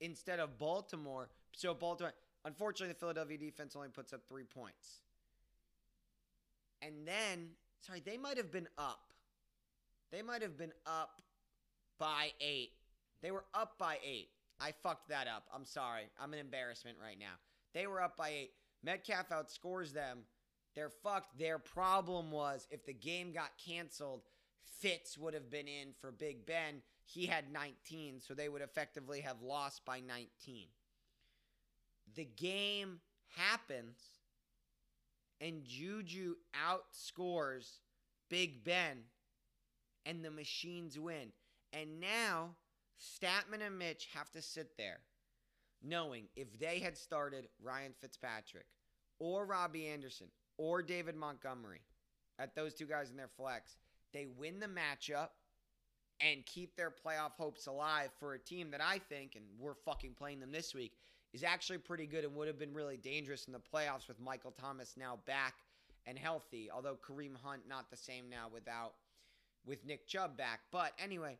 [0.00, 1.30] instead of Baltimore.
[1.52, 2.12] So Baltimore,
[2.44, 5.00] unfortunately, the Philadelphia defense only puts up three points.
[6.82, 9.12] And then, sorry, they might have been up.
[10.12, 11.20] They might have been up
[11.98, 12.72] by eight.
[13.22, 14.30] They were up by eight.
[14.60, 15.44] I fucked that up.
[15.54, 16.10] I'm sorry.
[16.20, 17.34] I'm an embarrassment right now.
[17.74, 18.50] They were up by eight.
[18.82, 20.20] Metcalf outscores them.
[20.74, 21.38] They're fucked.
[21.38, 24.22] Their problem was if the game got canceled,
[24.80, 26.82] Fitz would have been in for Big Ben.
[27.04, 30.68] he had 19, so they would effectively have lost by 19.
[32.14, 33.00] The game
[33.36, 33.98] happens,
[35.40, 37.78] and Juju outscores
[38.28, 38.98] Big Ben,
[40.06, 41.32] and the machines win.
[41.72, 42.50] And now
[42.98, 45.00] Statman and Mitch have to sit there
[45.82, 48.66] knowing if they had started Ryan Fitzpatrick
[49.18, 51.80] or Robbie Anderson or David Montgomery
[52.38, 53.76] at those two guys in their flex,
[54.12, 55.28] they win the matchup
[56.20, 60.14] and keep their playoff hopes alive for a team that I think, and we're fucking
[60.14, 60.92] playing them this week,
[61.32, 64.52] is actually pretty good and would have been really dangerous in the playoffs with Michael
[64.52, 65.54] Thomas now back
[66.06, 66.70] and healthy.
[66.72, 68.94] Although Kareem Hunt not the same now without
[69.64, 70.60] with Nick Chubb back.
[70.72, 71.38] But anyway,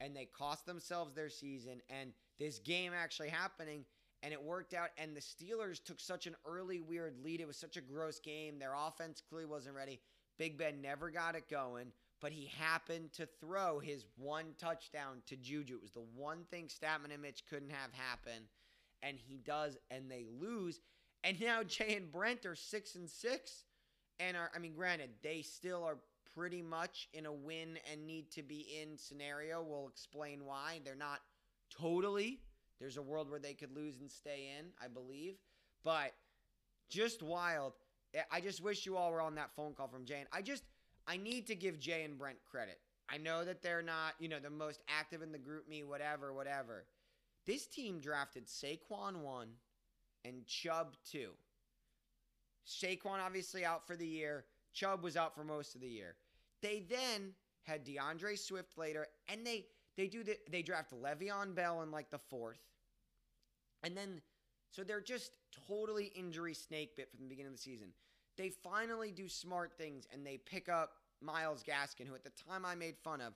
[0.00, 3.84] and they cost themselves their season and this game actually happening
[4.22, 7.40] and it worked out and the Steelers took such an early weird lead.
[7.40, 8.58] It was such a gross game.
[8.58, 10.00] Their offense clearly wasn't ready.
[10.38, 15.36] Big Ben never got it going but he happened to throw his one touchdown to
[15.36, 15.76] Juju.
[15.76, 18.44] It was the one thing Statman and Mitch couldn't have happen,
[19.02, 20.80] and he does, and they lose.
[21.24, 23.64] And now Jay and Brent are six and six,
[24.20, 25.98] and are I mean, granted, they still are
[26.34, 29.62] pretty much in a win and need to be in scenario.
[29.62, 31.20] We'll explain why they're not
[31.76, 32.40] totally.
[32.78, 35.34] There's a world where they could lose and stay in, I believe,
[35.82, 36.12] but
[36.88, 37.72] just wild.
[38.30, 40.20] I just wish you all were on that phone call from Jay.
[40.20, 40.62] And I just
[41.06, 42.78] I need to give Jay and Brent credit.
[43.10, 46.32] I know that they're not, you know, the most active in the group me, whatever,
[46.32, 46.84] whatever.
[47.48, 49.48] This team drafted Saquon 1
[50.24, 51.30] and Chubb 2.
[52.66, 54.44] Saquon obviously out for the year.
[54.72, 56.14] Chubb was out for most of the year.
[56.62, 57.32] They then
[57.62, 62.10] had D'Andre Swift later, and they they do the, they draft Le'Veon Bell in like
[62.10, 62.60] the fourth,
[63.82, 64.20] and then
[64.70, 65.32] so they're just
[65.66, 67.88] totally injury snake bit from the beginning of the season
[68.38, 72.64] they finally do smart things and they pick up Myles Gaskin, who at the time
[72.64, 73.34] I made fun of.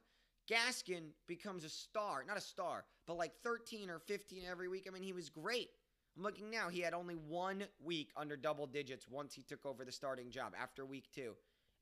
[0.51, 4.87] Gaskin becomes a star, not a star, but like 13 or 15 every week.
[4.89, 5.71] I mean, he was great.
[6.17, 9.85] I'm looking now, he had only one week under double digits once he took over
[9.85, 11.33] the starting job after week two.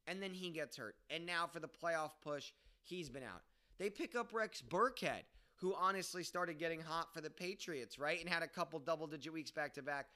[0.07, 0.97] And then he gets hurt.
[1.11, 3.43] And now for the playoff push, he's been out.
[3.79, 5.23] They pick up Rex Burkhead,
[5.57, 8.21] who honestly started getting hot for the Patriots, right?
[8.21, 10.07] And had a couple double digit weeks back to back.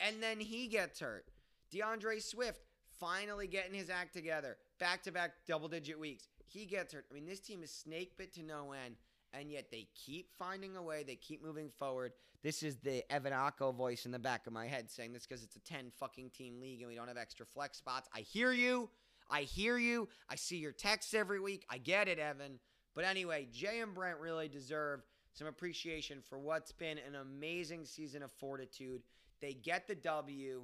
[0.00, 1.26] And then he gets hurt.
[1.70, 2.60] D'Andre Swift
[2.98, 4.56] finally getting his act together.
[4.78, 6.28] Back to back double digit weeks.
[6.46, 7.06] He gets hurt.
[7.10, 8.96] I mean, this team is snake bit to no end,
[9.32, 11.02] and yet they keep finding a way.
[11.02, 12.12] They keep moving forward.
[12.42, 15.42] This is the Evan Akko voice in the back of my head saying this because
[15.42, 18.08] it's a 10 fucking team league and we don't have extra flex spots.
[18.14, 18.88] I hear you.
[19.28, 20.08] I hear you.
[20.28, 21.66] I see your texts every week.
[21.68, 22.60] I get it, Evan.
[22.94, 28.22] But anyway, Jay and Brent really deserve some appreciation for what's been an amazing season
[28.22, 29.02] of fortitude.
[29.40, 30.62] They get the W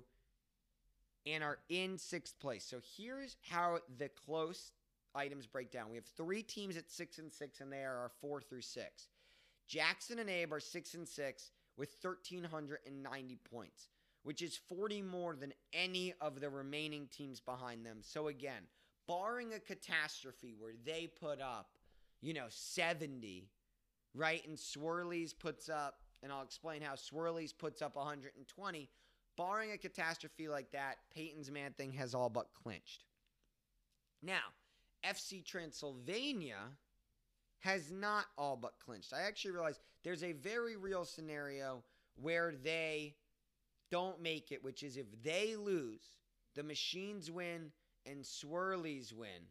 [1.27, 2.64] and are in sixth place.
[2.64, 4.73] So here's how the close
[5.14, 5.90] items break down.
[5.90, 9.09] We have three teams at six and six, and they are our four through six.
[9.68, 13.88] Jackson and Abe are six and six with 1,390 points,
[14.22, 17.98] which is 40 more than any of the remaining teams behind them.
[18.03, 18.64] So again,
[19.07, 21.79] barring a catastrophe where they put up,
[22.20, 23.48] you know, 70,
[24.14, 24.46] right?
[24.46, 28.90] And Swirlies puts up, and I'll explain how Swirlies puts up 120
[29.37, 33.05] barring a catastrophe like that, Peyton's man thing has all but clinched.
[34.22, 34.53] Now,
[35.04, 36.58] FC Transylvania
[37.60, 39.12] has not all but clinched.
[39.12, 41.82] I actually realize there's a very real scenario
[42.16, 43.14] where they
[43.90, 46.16] don't make it, which is if they lose,
[46.54, 47.70] the machines win
[48.06, 49.46] and swirlies win,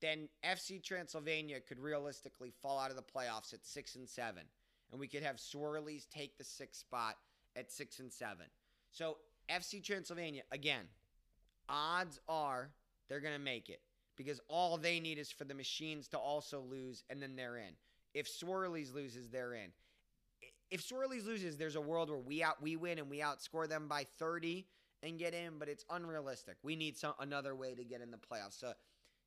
[0.00, 4.42] then FC Transylvania could realistically fall out of the playoffs at six and seven.
[4.90, 7.16] And we could have swirlies take the sixth spot
[7.56, 8.46] at six and seven.
[8.90, 9.16] So
[9.48, 10.84] FC Transylvania, again,
[11.68, 12.70] odds are
[13.08, 13.80] they're going to make it
[14.16, 17.74] because all they need is for the machines to also lose and then they're in.
[18.14, 19.70] If Swirlies loses, they're in.
[20.70, 23.88] If Swirlies loses, there's a world where we out we win and we outscore them
[23.88, 24.66] by 30
[25.02, 26.56] and get in, but it's unrealistic.
[26.62, 28.58] We need some another way to get in the playoffs.
[28.58, 28.72] So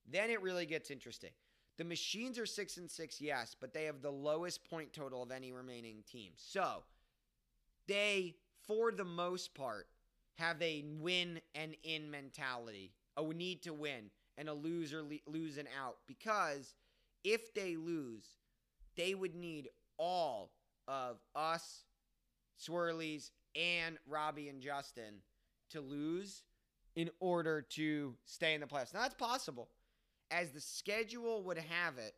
[0.09, 1.31] then it really gets interesting.
[1.77, 5.31] The machines are 6 and 6, yes, but they have the lowest point total of
[5.31, 6.31] any remaining team.
[6.37, 6.83] So,
[7.87, 8.35] they,
[8.65, 9.87] for the most part,
[10.35, 15.57] have a win and in mentality, a need to win, and a loser le- lose
[15.57, 15.97] and out.
[16.07, 16.75] Because
[17.23, 18.25] if they lose,
[18.95, 20.51] they would need all
[20.87, 21.83] of us,
[22.59, 25.21] Swirlies, and Robbie and Justin
[25.71, 26.43] to lose
[26.95, 28.93] in order to stay in the playoffs.
[28.93, 29.69] Now, that's possible.
[30.31, 32.13] As the schedule would have it,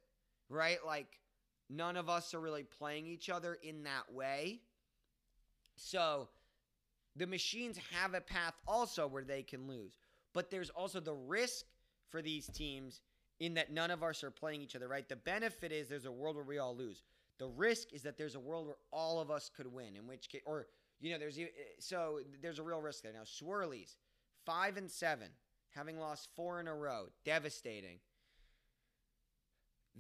[0.49, 0.77] right?
[0.85, 1.19] Like,
[1.69, 4.61] none of us are really playing each other in that way.
[5.75, 6.29] So
[7.15, 9.97] the machines have a path also where they can lose.
[10.37, 11.65] But there's also the risk
[12.09, 13.01] for these teams
[13.39, 15.09] in that none of us are playing each other, right?
[15.09, 17.01] The benefit is there's a world where we all lose.
[17.39, 20.29] The risk is that there's a world where all of us could win, in which
[20.29, 20.67] case, or
[21.01, 21.47] you know, there's eh,
[21.79, 23.13] so there's a real risk there.
[23.13, 23.95] Now, Swirlies,
[24.45, 25.29] five and seven,
[25.71, 27.97] having lost four in a row, devastating.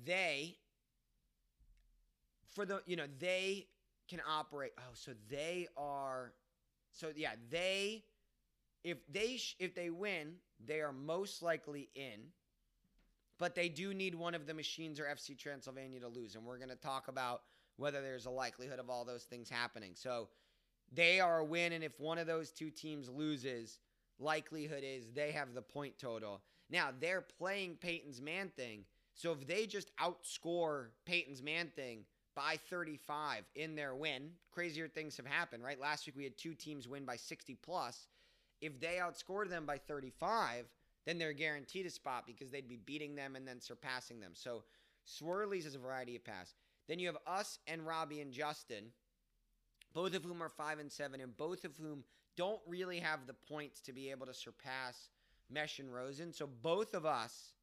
[0.05, 0.57] They,
[2.51, 3.65] for the you know, they
[4.07, 4.73] can operate.
[4.77, 6.33] Oh, so they are,
[6.91, 8.03] so yeah, they,
[8.83, 10.35] if they sh- if they win,
[10.65, 12.31] they are most likely in
[13.37, 16.35] but they do need one of the machines or FC Transylvania to lose.
[16.35, 17.41] And we're going to talk about
[17.77, 19.91] whether there's a likelihood of all those things happening.
[19.93, 20.27] So
[20.91, 21.73] they are a win.
[21.73, 23.77] And if one of those two teams loses,
[24.19, 26.41] likelihood is they have the point total.
[26.69, 28.85] Now, they're playing Peyton's Man Thing.
[29.13, 35.17] So if they just outscore Peyton's Man Thing by 35 in their win, crazier things
[35.17, 35.79] have happened, right?
[35.79, 38.07] Last week we had two teams win by 60 plus.
[38.61, 40.65] If they outscored them by 35,
[41.05, 44.31] then they're guaranteed a spot because they'd be beating them and then surpassing them.
[44.33, 44.63] So
[45.07, 46.53] Swirlies is a variety of pass.
[46.87, 48.91] Then you have us and Robbie and Justin,
[49.93, 52.03] both of whom are five and seven, and both of whom
[52.35, 55.09] don't really have the points to be able to surpass
[55.49, 56.33] Mesh and Rosen.
[56.33, 57.53] So both of us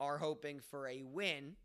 [0.00, 1.56] are hoping for a win,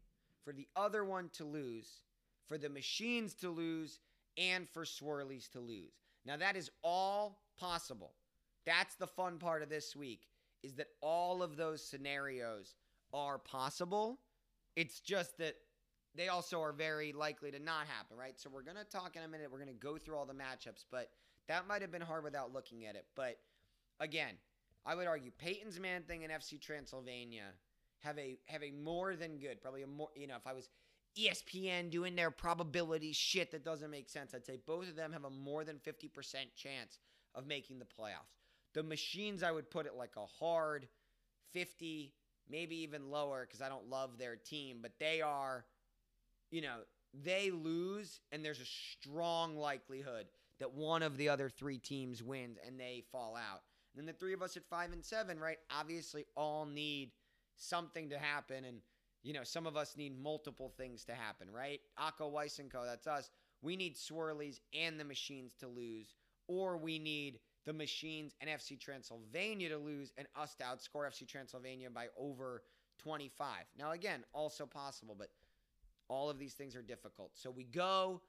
[0.44, 2.02] for the other one to lose,
[2.48, 4.00] for the machines to lose,
[4.38, 5.94] and for Swirlies to lose.
[6.26, 8.14] Now that is all possible.
[8.66, 10.28] That's the fun part of this week
[10.64, 12.76] is that all of those scenarios
[13.14, 14.20] are possible.
[14.76, 15.56] It's just that
[16.16, 18.40] they also are very likely to not happen, right?
[18.40, 19.52] So we're going to talk in a minute.
[19.52, 21.10] We're going to go through all the matchups, but
[21.48, 23.06] that might have been hard without looking at it.
[23.16, 23.38] But
[24.00, 24.36] again,
[24.86, 27.46] I would argue Peyton's Man Thing and FC Transylvania
[28.00, 30.70] have a have a more than good, probably a more, you know, if I was
[31.18, 35.26] ESPN doing their probability shit that doesn't make sense, I'd say both of them have
[35.26, 36.10] a more than 50%
[36.56, 37.00] chance
[37.36, 38.43] of making the playoffs.
[38.74, 40.88] The machines, I would put it like a hard
[41.54, 42.14] 50,
[42.50, 45.66] maybe even lower because I don't love their team, but they are,
[46.52, 46.78] you know,
[47.14, 50.26] they lose and there's a strong likelihood
[50.60, 53.62] that one of the other three teams wins and they fall out.
[53.96, 55.58] And then the three of us at five and seven, right?
[55.70, 57.12] Obviously, all need
[57.56, 58.78] something to happen, and
[59.24, 61.80] you know, some of us need multiple things to happen, right?
[62.00, 62.84] Akko Weiss and Co.
[62.86, 63.30] That's us.
[63.62, 66.16] We need swirlies and the machines to lose,
[66.48, 71.28] or we need the Machines and FC Transylvania to lose and us to outscore FC
[71.28, 72.64] Transylvania by over
[73.00, 73.48] 25.
[73.78, 75.30] Now, again, also possible, but
[76.10, 77.32] all of these things are difficult.
[77.34, 78.22] So we go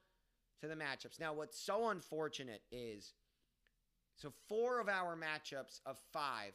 [0.61, 1.21] to the matchups.
[1.21, 3.15] Now, what's so unfortunate is
[4.17, 6.53] so four of our matchups of five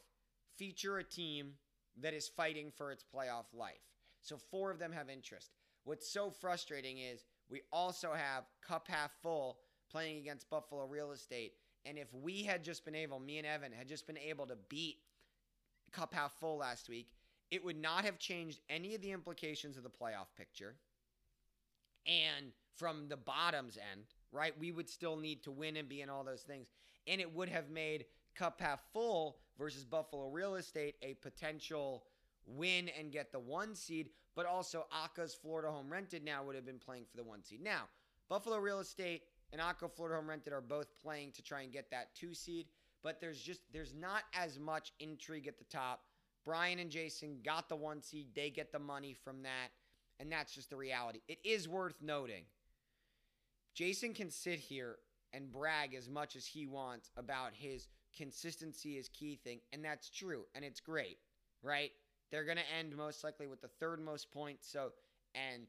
[0.58, 1.54] feature a team
[2.02, 3.76] that is fighting for its playoff life.
[4.22, 5.52] So four of them have interest.
[5.84, 9.58] What's so frustrating is we also have Cup Half Full
[9.92, 11.54] playing against Buffalo Real Estate
[11.86, 14.56] and if we had just been able, me and Evan had just been able to
[14.68, 14.98] beat
[15.92, 17.10] Cup Half Full last week,
[17.52, 20.76] it would not have changed any of the implications of the playoff picture.
[22.06, 26.10] And from the bottom's end, right, we would still need to win and be in
[26.10, 26.68] all those things.
[27.08, 32.04] And it would have made Cup Half Full versus Buffalo Real Estate a potential
[32.46, 36.66] win and get the one seed, but also Aka's Florida Home Rented now would have
[36.66, 37.62] been playing for the one seed.
[37.62, 37.84] Now,
[38.28, 41.90] Buffalo Real Estate and Akko Florida Home Rented are both playing to try and get
[41.92, 42.68] that two seed,
[43.04, 46.02] but there's just there's not as much intrigue at the top.
[46.46, 49.70] Brian and Jason got the one seed, they get the money from that,
[50.20, 51.20] and that's just the reality.
[51.28, 52.46] It is worth noting.
[53.76, 54.98] Jason can sit here
[55.34, 60.10] and brag as much as he wants about his consistency is key thing, and that's
[60.10, 61.18] true, and it's great,
[61.62, 61.92] right?
[62.32, 64.72] They're going to end most likely with the third most points.
[64.72, 64.92] So,
[65.36, 65.64] and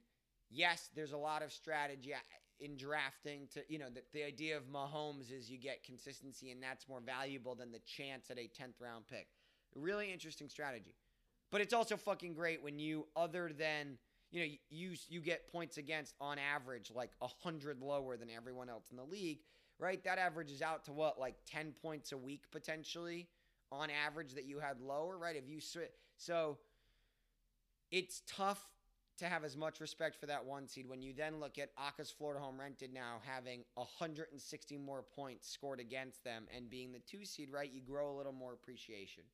[0.51, 2.13] yes, there's a lot of strategy
[2.61, 6.63] in drafting to you know the, the idea of Mahomes is you get consistency and
[6.63, 9.29] that's more valuable than the chance at a 10th round pick.
[9.75, 10.95] Really interesting strategy.
[11.51, 13.99] But it's also fucking great when you other than
[14.31, 18.85] you know you you get points against on average like 100 lower than everyone else
[18.91, 19.41] in the league,
[19.79, 20.03] right?
[20.05, 23.29] That averages out to what like 10 points a week potentially
[23.73, 25.37] on average that you had lower, right?
[25.37, 25.61] If you
[26.17, 26.59] so
[27.91, 28.69] it's tough
[29.21, 32.11] to have as much respect for that one seed when you then look at Aka's
[32.11, 37.25] Florida Home Rented now having 160 more points scored against them and being the two
[37.25, 37.71] seed, right?
[37.71, 39.25] You grow a little more appreciation.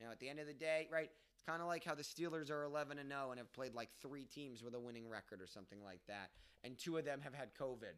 [0.00, 2.50] Now, at the end of the day, right, it's kind of like how the Steelers
[2.50, 5.46] are 11 and 0 and have played like three teams with a winning record or
[5.46, 6.30] something like that,
[6.62, 7.94] and two of them have had COVID,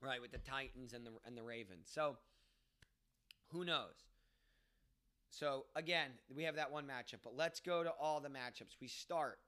[0.00, 1.88] right, with the Titans and the and the Ravens.
[1.92, 2.16] So,
[3.48, 4.06] who knows?
[5.30, 8.76] So again, we have that one matchup, but let's go to all the matchups.
[8.80, 9.38] We start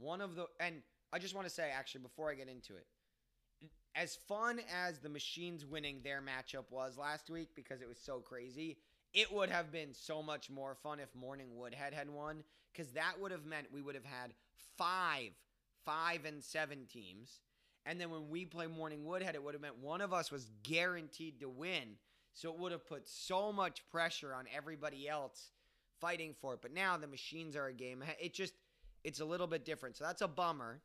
[0.00, 0.82] one of the and
[1.12, 2.86] I just want to say actually before I get into it,
[3.94, 8.20] as fun as the machines winning their matchup was last week because it was so
[8.20, 8.78] crazy,
[9.12, 13.14] It would have been so much more fun if Morning Woodhead had won, because that
[13.20, 14.34] would have meant we would have had
[14.78, 15.30] five,
[15.84, 17.40] five and seven teams.
[17.84, 20.50] And then when we play Morning Woodhead, it would have meant one of us was
[20.62, 21.96] guaranteed to win.
[22.34, 25.50] So it would have put so much pressure on everybody else
[26.00, 26.60] fighting for it.
[26.62, 28.04] But now the machines are a game.
[28.20, 28.54] It just,
[29.04, 29.96] it's a little bit different.
[29.96, 30.80] So that's a bummer.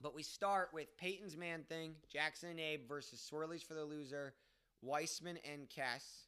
[0.00, 4.34] But we start with Peyton's Man Thing, Jackson and Abe versus Swirlies for the loser,
[4.82, 6.26] Weissman and Kess.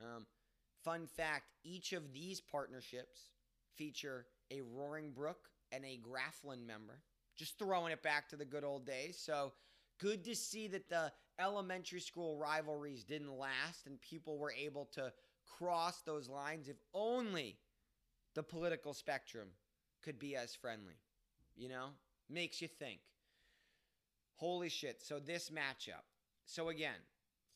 [0.00, 0.26] Um,
[0.82, 3.30] fun fact each of these partnerships
[3.76, 7.00] feature a Roaring Brook and a Grafflin member.
[7.36, 9.16] Just throwing it back to the good old days.
[9.18, 9.52] So
[10.00, 15.12] good to see that the elementary school rivalries didn't last and people were able to
[15.58, 17.56] cross those lines if only
[18.34, 19.48] the political spectrum
[20.04, 20.98] could be as friendly.
[21.56, 21.86] You know?
[22.28, 23.00] Makes you think.
[24.36, 25.02] Holy shit.
[25.02, 26.04] So this matchup.
[26.46, 27.00] So again,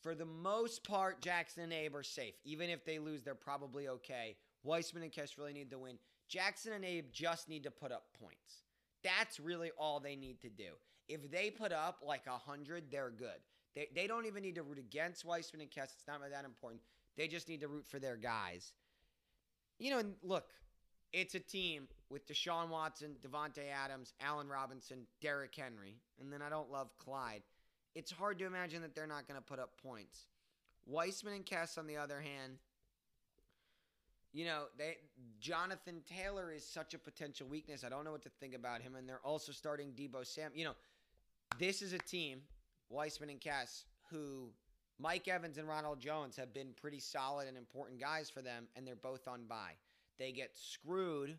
[0.01, 2.35] for the most part, Jackson and Abe are safe.
[2.45, 4.37] Even if they lose, they're probably okay.
[4.63, 5.97] Weissman and Kess really need to win.
[6.27, 8.63] Jackson and Abe just need to put up points.
[9.03, 10.71] That's really all they need to do.
[11.07, 13.39] If they put up like 100, they're good.
[13.75, 15.93] They, they don't even need to root against Weissman and Kess.
[15.95, 16.81] It's not that important.
[17.17, 18.73] They just need to root for their guys.
[19.79, 20.49] You know, and look,
[21.13, 26.49] it's a team with Deshaun Watson, Davante Adams, Allen Robinson, Derrick Henry, and then I
[26.49, 27.41] don't love Clyde.
[27.95, 30.27] It's hard to imagine that they're not going to put up points.
[30.85, 32.57] Weissman and Kess, on the other hand,
[34.31, 34.97] you know, they
[35.39, 37.83] Jonathan Taylor is such a potential weakness.
[37.83, 40.51] I don't know what to think about him, and they're also starting Deebo Sam.
[40.53, 40.75] You know,
[41.57, 42.41] this is a team,
[42.89, 44.49] Weissman and Kess, who
[44.99, 48.85] Mike Evans and Ronald Jones have been pretty solid and important guys for them, and
[48.85, 49.73] they're both on bye.
[50.19, 51.37] They get screwed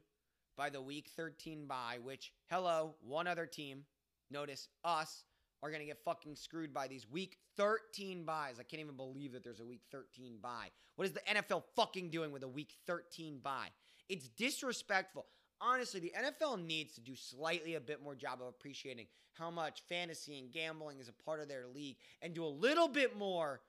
[0.56, 3.84] by the week 13 bye, which, hello, one other team,
[4.30, 5.24] notice us,
[5.62, 8.56] are going to get fucking screwed by these week 13 byes.
[8.58, 10.68] I can't even believe that there's a week 13 bye.
[10.96, 13.68] What is the NFL fucking doing with a week 13 bye?
[14.08, 15.26] It's disrespectful.
[15.60, 19.82] Honestly, the NFL needs to do slightly a bit more job of appreciating how much
[19.88, 23.60] fantasy and gambling is a part of their league and do a little bit more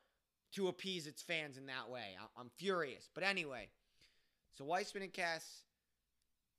[0.53, 2.15] to appease its fans in that way.
[2.37, 3.09] I'm furious.
[3.13, 3.69] But anyway,
[4.53, 5.43] so Weissman and Kess,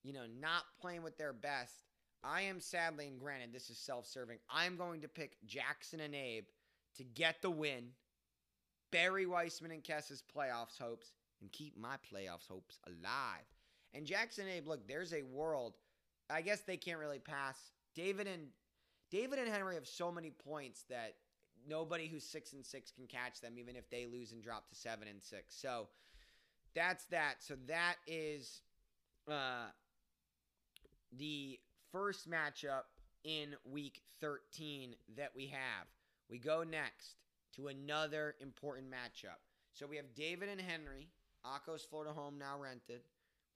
[0.02, 1.74] you know, not playing with their best.
[2.24, 6.14] I am sadly, and granted, this is self serving, I'm going to pick Jackson and
[6.14, 6.44] Abe
[6.96, 7.88] to get the win,
[8.90, 13.44] bury Weissman and Kess's playoffs hopes, and keep my playoffs hopes alive.
[13.94, 15.74] And Jackson and Abe, look, there's a world.
[16.30, 17.58] I guess they can't really pass.
[17.94, 18.48] David and
[19.10, 21.16] David and Henry have so many points that
[21.68, 24.74] nobody who's six and six can catch them, even if they lose and drop to
[24.74, 25.54] seven and six.
[25.54, 25.88] So
[26.74, 27.36] that's that.
[27.40, 28.62] So that is
[29.30, 29.66] uh,
[31.16, 31.58] the
[31.90, 32.84] first matchup
[33.24, 35.86] in week 13 that we have.
[36.30, 37.16] We go next
[37.56, 39.38] to another important matchup.
[39.74, 41.08] So we have David and Henry,
[41.44, 43.02] Akko's Florida home now rented,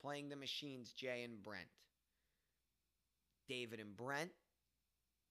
[0.01, 1.67] playing the Machines, Jay and Brent.
[3.47, 4.31] David and Brent.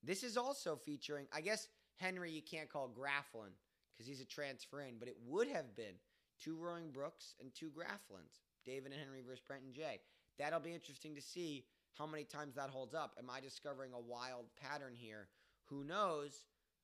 [0.03, 3.51] This is also featuring, I guess Henry you can't call Grafflin
[3.93, 5.95] because he's a transfer in, but it would have been
[6.43, 8.41] two Roaring Brooks and two Grafflins.
[8.65, 10.01] David and Henry versus Brent and Jay.
[10.39, 11.65] That'll be interesting to see
[11.95, 13.17] how many times that holds up.
[13.19, 15.29] Am I discovering a wild pattern here?
[15.67, 16.43] Who knows?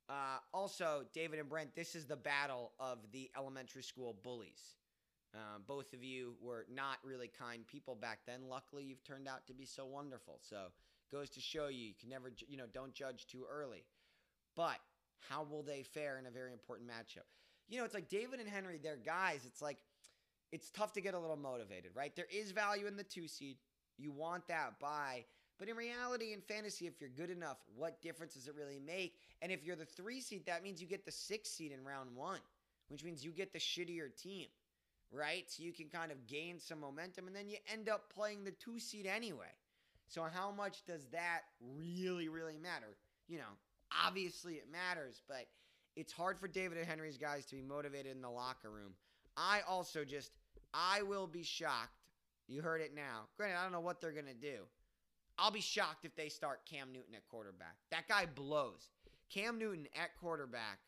[0.09, 4.75] Uh, also, David and Brent, this is the battle of the elementary school bullies.
[5.35, 8.41] Uh, both of you were not really kind people back then.
[8.49, 10.39] Luckily, you've turned out to be so wonderful.
[10.43, 10.67] So,
[11.11, 13.85] goes to show you, you can never, you know, don't judge too early.
[14.57, 14.79] But
[15.29, 17.29] how will they fare in a very important matchup?
[17.69, 19.41] You know, it's like David and Henry, they're guys.
[19.47, 19.79] It's like,
[20.53, 22.15] it's tough to get a little motivated, right?
[22.15, 23.57] There is value in the two seed.
[23.97, 25.25] You want that bye.
[25.59, 29.15] But in reality, in fantasy, if you're good enough, what difference does it really make?
[29.41, 32.15] And if you're the three seed, that means you get the six seed in round
[32.15, 32.41] one,
[32.89, 34.49] which means you get the shittier team,
[35.13, 35.45] right?
[35.47, 38.51] So you can kind of gain some momentum and then you end up playing the
[38.51, 39.55] two seed anyway.
[40.09, 41.43] So how much does that
[41.79, 42.97] really, really matter?
[43.29, 43.53] You know,
[44.05, 45.47] obviously it matters, but
[45.97, 48.95] it's hard for David and Henry's guys to be motivated in the locker room.
[49.37, 50.33] I also just,
[50.75, 52.03] I will be shocked
[52.49, 53.29] you heard it now.
[53.37, 54.65] Granted, I don't know what they're going to do.
[55.39, 57.77] I'll be shocked if they start Cam Newton at quarterback.
[57.91, 58.91] That guy blows.
[59.31, 60.79] Cam Newton at quarterback.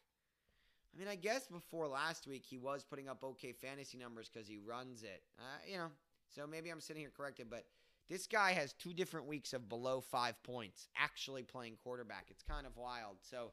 [0.95, 4.47] I mean, I guess before last week he was putting up okay fantasy numbers because
[4.47, 5.23] he runs it.
[5.39, 5.89] Uh, you know,
[6.29, 7.65] so maybe I'm sitting here corrected, but
[8.09, 12.27] this guy has two different weeks of below five points actually playing quarterback.
[12.29, 13.17] It's kind of wild.
[13.23, 13.53] So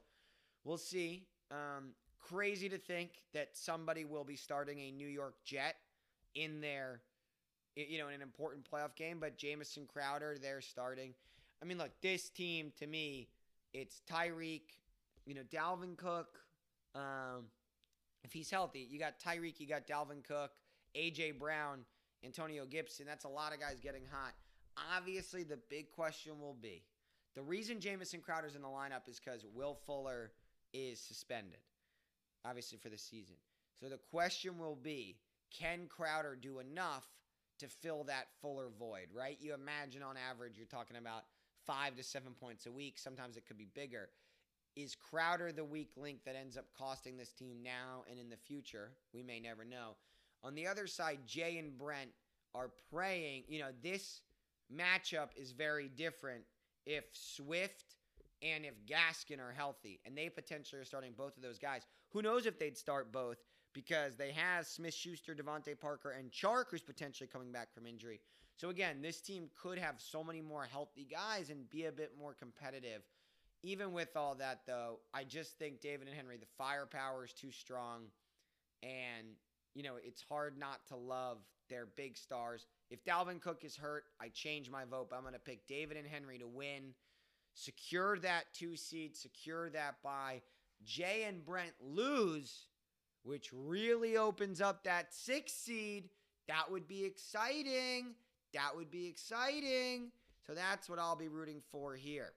[0.65, 1.25] we'll see.
[1.51, 5.75] Um, crazy to think that somebody will be starting a New York Jet
[6.33, 7.01] in their
[7.75, 9.17] you know, in an important playoff game.
[9.19, 11.13] But Jamison Crowder, they're starting.
[11.61, 13.29] I mean, look, this team to me,
[13.73, 14.61] it's Tyreek,
[15.25, 16.39] you know, Dalvin Cook.
[16.95, 17.45] Um,
[18.23, 20.51] if he's healthy, you got Tyreek, you got Dalvin Cook,
[20.95, 21.79] AJ Brown,
[22.23, 23.05] Antonio Gibson.
[23.05, 24.33] That's a lot of guys getting hot.
[24.95, 26.83] Obviously, the big question will be
[27.35, 30.31] the reason Jamison Crowder's in the lineup is because Will Fuller
[30.73, 31.59] is suspended,
[32.45, 33.35] obviously, for the season.
[33.79, 35.17] So the question will be
[35.51, 37.07] can Crowder do enough
[37.59, 39.37] to fill that Fuller void, right?
[39.39, 41.23] You imagine on average, you're talking about
[41.65, 42.97] five to seven points a week.
[42.97, 44.09] Sometimes it could be bigger.
[44.75, 48.37] Is Crowder the weak link that ends up costing this team now and in the
[48.37, 48.91] future?
[49.13, 49.95] We may never know.
[50.43, 52.09] On the other side, Jay and Brent
[52.55, 53.43] are praying.
[53.47, 54.21] You know, this
[54.73, 56.43] matchup is very different
[56.85, 57.95] if Swift
[58.41, 61.83] and if Gaskin are healthy, and they potentially are starting both of those guys.
[62.09, 63.37] Who knows if they'd start both
[63.73, 68.19] because they have Smith Schuster, DeVante Parker, and Chark, who's potentially coming back from injury.
[68.57, 72.11] So again, this team could have so many more healthy guys and be a bit
[72.19, 73.01] more competitive.
[73.63, 77.51] Even with all that, though, I just think David and Henry, the firepower is too
[77.51, 78.05] strong.
[78.83, 79.27] And,
[79.75, 81.37] you know, it's hard not to love
[81.69, 82.65] their big stars.
[82.89, 85.97] If Dalvin Cook is hurt, I change my vote, but I'm going to pick David
[85.97, 86.93] and Henry to win,
[87.53, 90.41] secure that two seed, secure that bye.
[90.83, 92.67] Jay and Brent lose,
[93.23, 96.09] which really opens up that six seed.
[96.47, 98.15] That would be exciting.
[98.53, 100.11] That would be exciting.
[100.45, 102.33] So that's what I'll be rooting for here.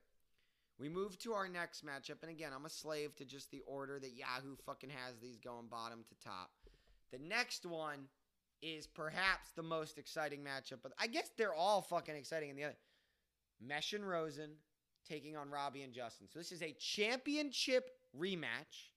[0.77, 3.97] We move to our next matchup, and again, I'm a slave to just the order
[3.97, 6.51] that Yahoo fucking has these going bottom to top.
[7.11, 8.07] The next one
[8.61, 12.65] is perhaps the most exciting matchup, but I guess they're all fucking exciting in the
[12.65, 12.77] other.
[13.61, 14.51] Mesh and Rosen
[15.07, 16.27] taking on Robbie and Justin.
[16.31, 18.89] So this is a championship rematch,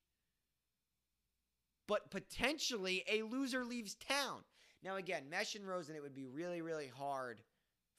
[1.87, 4.41] but potentially a loser leaves town.
[4.83, 7.41] Now, again, Mesh and Rosen, it would be really, really hard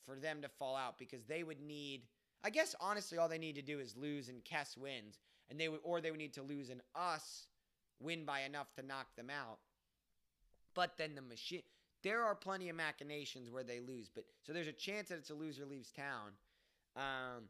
[0.06, 2.04] for them to fall out because they would need.
[2.44, 5.68] I guess honestly, all they need to do is lose and Kess wins, and they
[5.68, 7.48] would, or they would need to lose and us
[8.00, 9.60] win by enough to knock them out.
[10.74, 11.64] But then the machine,
[12.02, 15.32] there are plenty of machinations where they lose, but so there's a chance that it's
[15.32, 16.32] a loser leaves town.
[16.96, 17.50] Um,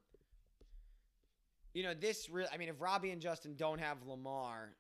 [1.74, 4.76] you know, this really, I mean, if Robbie and Justin don't have Lamar,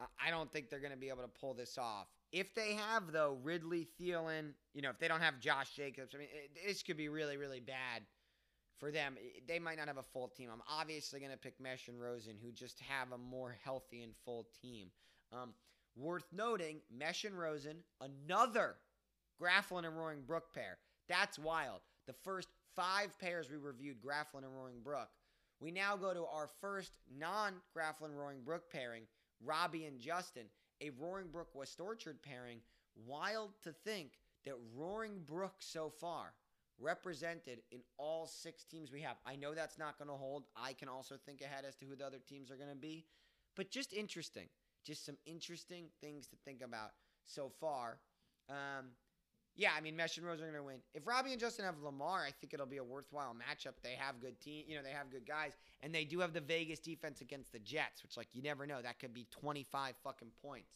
[0.00, 2.08] I don't think they're going to be able to pull this off.
[2.32, 6.18] If they have, though, Ridley, Thielen, you know, if they don't have Josh Jacobs, I
[6.18, 8.02] mean, it, this could be really, really bad
[8.80, 9.16] for them.
[9.46, 10.48] They might not have a full team.
[10.52, 14.12] I'm obviously going to pick Mesh and Rosen, who just have a more healthy and
[14.24, 14.88] full team.
[15.32, 15.54] Um,
[15.96, 18.74] worth noting, Mesh and Rosen, another
[19.40, 20.78] Grafflin and Roaring Brook pair.
[21.08, 21.80] That's wild.
[22.06, 25.08] The first five pairs we reviewed, Grafflin and Roaring Brook.
[25.60, 29.04] We now go to our first non Grafflin Roaring Brook pairing,
[29.44, 30.46] Robbie and Justin
[30.80, 32.60] a Roaring Brook West Orchard pairing,
[33.06, 34.12] wild to think
[34.44, 36.34] that Roaring Brook so far
[36.80, 39.16] represented in all six teams we have.
[39.24, 40.44] I know that's not going to hold.
[40.56, 43.04] I can also think ahead as to who the other teams are going to be,
[43.56, 44.48] but just interesting.
[44.84, 46.90] Just some interesting things to think about
[47.24, 48.00] so far.
[48.50, 48.90] Um,
[49.56, 50.78] yeah, I mean, Mesh and Rose are going to win.
[50.94, 53.74] If Robbie and Justin have Lamar, I think it'll be a worthwhile matchup.
[53.82, 55.52] They have good team, you know, they have good guys,
[55.82, 58.82] and they do have the Vegas defense against the Jets, which like you never know,
[58.82, 60.74] that could be 25 fucking points.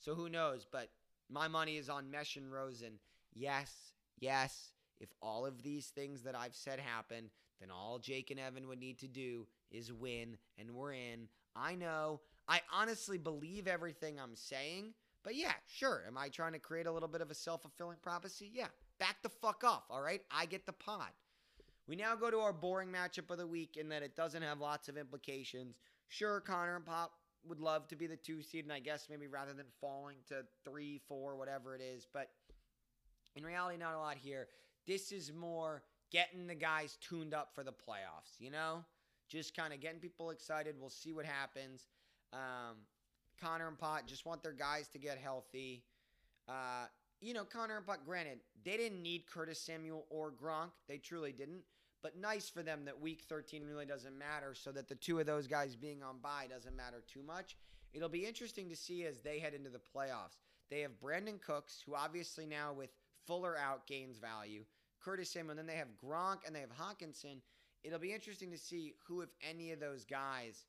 [0.00, 0.66] So who knows?
[0.70, 0.90] But
[1.30, 2.98] my money is on Mesh and Rosen.
[3.34, 3.72] Yes,
[4.18, 4.72] yes.
[5.00, 8.80] If all of these things that I've said happen, then all Jake and Evan would
[8.80, 11.28] need to do is win, and we're in.
[11.54, 12.20] I know.
[12.48, 14.94] I honestly believe everything I'm saying
[15.28, 16.04] but yeah, sure.
[16.06, 18.50] Am I trying to create a little bit of a self fulfilling prophecy?
[18.50, 18.68] Yeah.
[18.98, 20.22] Back the fuck off, all right?
[20.30, 21.10] I get the pod.
[21.86, 24.58] We now go to our boring matchup of the week in that it doesn't have
[24.58, 25.76] lots of implications.
[26.08, 27.12] Sure, Connor and Pop
[27.46, 30.46] would love to be the two seed, and I guess maybe rather than falling to
[30.64, 32.06] three, four, whatever it is.
[32.10, 32.30] But
[33.36, 34.48] in reality, not a lot here.
[34.86, 38.82] This is more getting the guys tuned up for the playoffs, you know?
[39.28, 40.76] Just kind of getting people excited.
[40.80, 41.86] We'll see what happens.
[42.32, 42.78] Um,
[43.40, 45.84] Connor and Pot just want their guys to get healthy.
[46.48, 46.86] Uh,
[47.20, 50.70] you know, Connor and Pot, granted, they didn't need Curtis Samuel or Gronk.
[50.88, 51.62] They truly didn't.
[52.02, 55.26] But nice for them that week 13 really doesn't matter, so that the two of
[55.26, 57.56] those guys being on bye doesn't matter too much.
[57.92, 60.36] It'll be interesting to see as they head into the playoffs.
[60.70, 62.90] They have Brandin Cooks, who obviously now with
[63.26, 64.64] Fuller out gains value.
[65.00, 67.40] Curtis Samuel, and then they have Gronk and they have Hockenson.
[67.82, 70.64] It'll be interesting to see who, if any of those guys,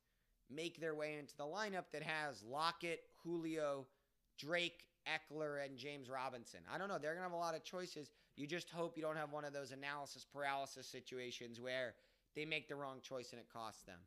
[0.49, 3.85] make their way into the lineup that has Lockett, Julio,
[4.37, 6.61] Drake, Ekeler, and James Robinson.
[6.71, 6.97] I don't know.
[6.97, 8.09] They're going to have a lot of choices.
[8.35, 11.93] You just hope you don't have one of those analysis paralysis situations where
[12.35, 13.99] they make the wrong choice and it costs them.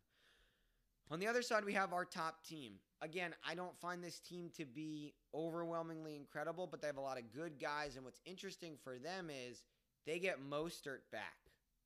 [1.10, 2.74] On the other side, we have our top team.
[3.02, 7.18] Again, I don't find this team to be overwhelmingly incredible, but they have a lot
[7.18, 7.96] of good guys.
[7.96, 9.64] And what's interesting for them is
[10.06, 11.36] they get Mostert back,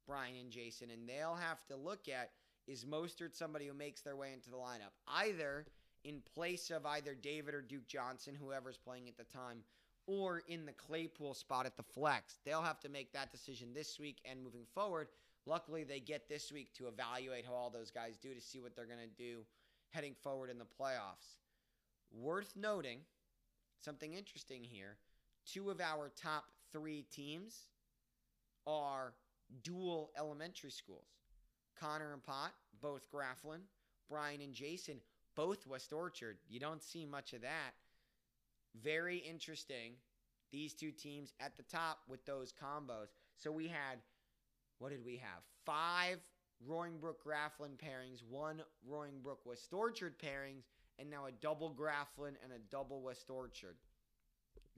[0.06, 2.30] Brian and Jason, and they'll have to look at
[2.66, 5.66] is Mostert somebody who makes their way into the lineup, either
[6.04, 9.58] in place of either David or Duke Johnson, whoever's playing at the time,
[10.06, 12.38] or in the Claypool spot at the flex.
[12.44, 15.08] They'll have to make that decision this week and moving forward.
[15.46, 18.76] Luckily, they get this week to evaluate how all those guys do to see what
[18.76, 19.40] they're going to do
[19.90, 21.38] heading forward in the playoffs.
[22.12, 23.00] Worth noting,
[23.80, 24.96] something interesting here
[25.46, 27.68] two of our top three teams
[28.66, 29.14] are
[29.62, 31.06] dual elementary schools.
[31.78, 33.60] Connor and Pot, both Grafflin.
[34.08, 35.00] Brian and Jason,
[35.34, 36.38] both West Orchard.
[36.48, 37.74] You don't see much of that.
[38.82, 39.94] Very interesting.
[40.52, 43.08] These two teams at the top with those combos.
[43.36, 43.98] So we had,
[44.78, 45.42] what did we have?
[45.64, 46.18] Five
[46.64, 50.64] Roaring Brook Grafflin pairings, one Roaring Brook West Orchard pairings,
[50.98, 53.76] and now a double Grafflin and a double West Orchard.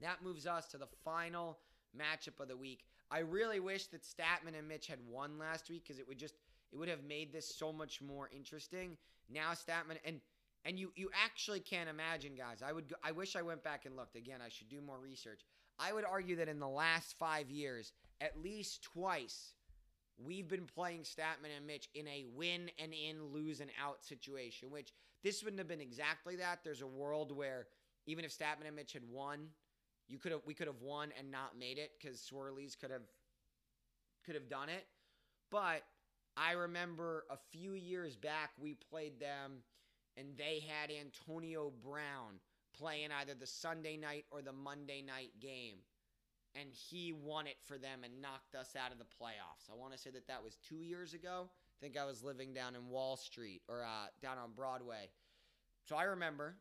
[0.01, 1.59] That moves us to the final
[1.97, 2.83] matchup of the week.
[3.11, 6.35] I really wish that Statman and Mitch had won last week because it would just
[6.71, 8.97] it would have made this so much more interesting.
[9.29, 10.19] Now Statman and
[10.65, 12.61] and you you actually can't imagine, guys.
[12.65, 14.39] I would I wish I went back and looked again.
[14.45, 15.41] I should do more research.
[15.79, 19.53] I would argue that in the last five years, at least twice,
[20.17, 24.69] we've been playing Statman and Mitch in a win and in, lose and out situation.
[24.69, 24.91] Which
[25.23, 26.59] this wouldn't have been exactly that.
[26.63, 27.67] There's a world where
[28.05, 29.47] even if Statman and Mitch had won,
[30.09, 33.07] you could have we could have won and not made it because Swirlies could have
[34.25, 34.85] could have done it.
[35.51, 35.83] But
[36.39, 39.57] I remember a few years back we played them
[40.15, 42.39] and they had Antonio Brown
[42.77, 45.75] playing either the Sunday night or the Monday night game.
[46.55, 49.71] And he won it for them and knocked us out of the playoffs.
[49.71, 51.49] I want to say that that was two years ago.
[51.49, 55.09] I think I was living down in Wall Street or uh, down on Broadway.
[55.87, 56.55] So I remember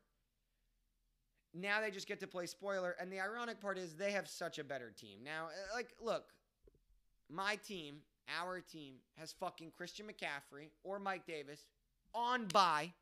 [1.54, 2.96] now they just get to play spoiler.
[3.00, 5.20] And the ironic part is they have such a better team.
[5.24, 6.24] Now, uh, like, look,
[7.30, 7.98] my team,
[8.40, 11.66] our team, has fucking Christian McCaffrey or Mike Davis
[12.14, 12.92] on bye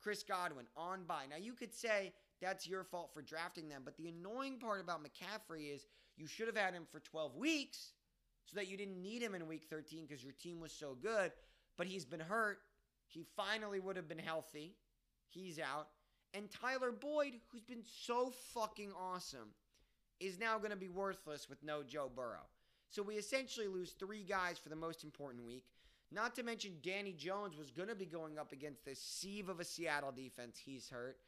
[0.00, 1.24] Chris Godwin on bye.
[1.28, 5.02] Now, you could say that's your fault for drafting them, but the annoying part about
[5.02, 7.92] McCaffrey is you should have had him for 12 weeks
[8.44, 11.32] so that you didn't need him in week 13 because your team was so good,
[11.76, 12.58] but he's been hurt.
[13.06, 14.74] He finally would have been healthy.
[15.28, 15.88] He's out.
[16.34, 19.48] And Tyler Boyd, who's been so fucking awesome,
[20.20, 22.46] is now going to be worthless with no Joe Burrow.
[22.90, 25.64] So we essentially lose three guys for the most important week.
[26.10, 29.60] Not to mention Danny Jones was going to be going up against the sieve of
[29.60, 30.58] a Seattle defense.
[30.64, 31.18] He's hurt.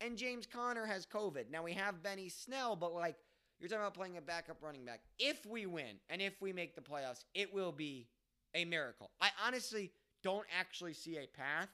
[0.00, 1.50] And James Conner has COVID.
[1.50, 3.16] Now we have Benny Snell, but like
[3.60, 5.00] you're talking about playing a backup running back.
[5.18, 8.08] If we win and if we make the playoffs, it will be
[8.54, 9.10] a miracle.
[9.20, 9.92] I honestly
[10.22, 11.68] don't actually see a path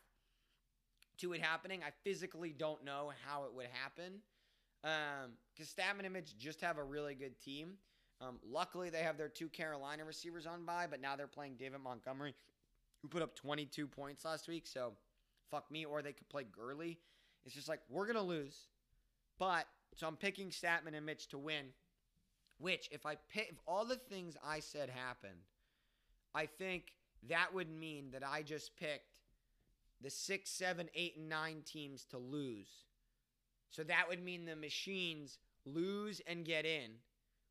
[1.18, 1.80] to it happening.
[1.82, 4.20] I physically don't know how it would happen.
[4.84, 7.74] Um, Because Statman and Mitch just have a really good team.
[8.20, 11.80] Um, luckily, they have their two Carolina receivers on bye, but now they're playing David
[11.80, 12.34] Montgomery,
[13.00, 14.66] who put up 22 points last week.
[14.66, 14.92] So,
[15.50, 15.84] fuck me.
[15.84, 16.98] Or they could play Gurley.
[17.44, 18.66] It's just like, we're going to lose.
[19.38, 19.66] But,
[19.96, 21.66] so I'm picking Statman and Mitch to win.
[22.58, 25.40] Which, if I pick, if all the things I said happened,
[26.34, 26.92] I think
[27.28, 29.20] that would mean that I just picked
[30.02, 32.68] the six, seven, eight, and nine teams to lose.
[33.70, 36.90] So that would mean the machines lose and get in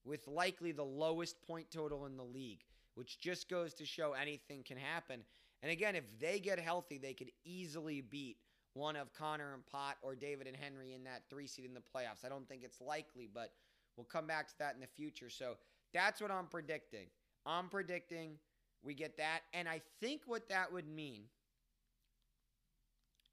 [0.06, 2.64] with likely the lowest point total in the league,
[2.96, 5.22] which just goes to show anything can happen.
[5.62, 8.38] And again, if they get healthy, they could easily beat
[8.74, 11.82] one of Connor and Pot or David and Henry in that three seed in the
[11.82, 12.26] playoffs.
[12.26, 13.52] I don't think it's likely, but
[13.98, 15.30] we'll come back to that in the future.
[15.30, 15.56] So
[15.94, 17.08] that's what I'm predicting.
[17.46, 18.38] I'm predicting
[18.84, 19.42] we get that.
[19.54, 21.24] And I think what that would mean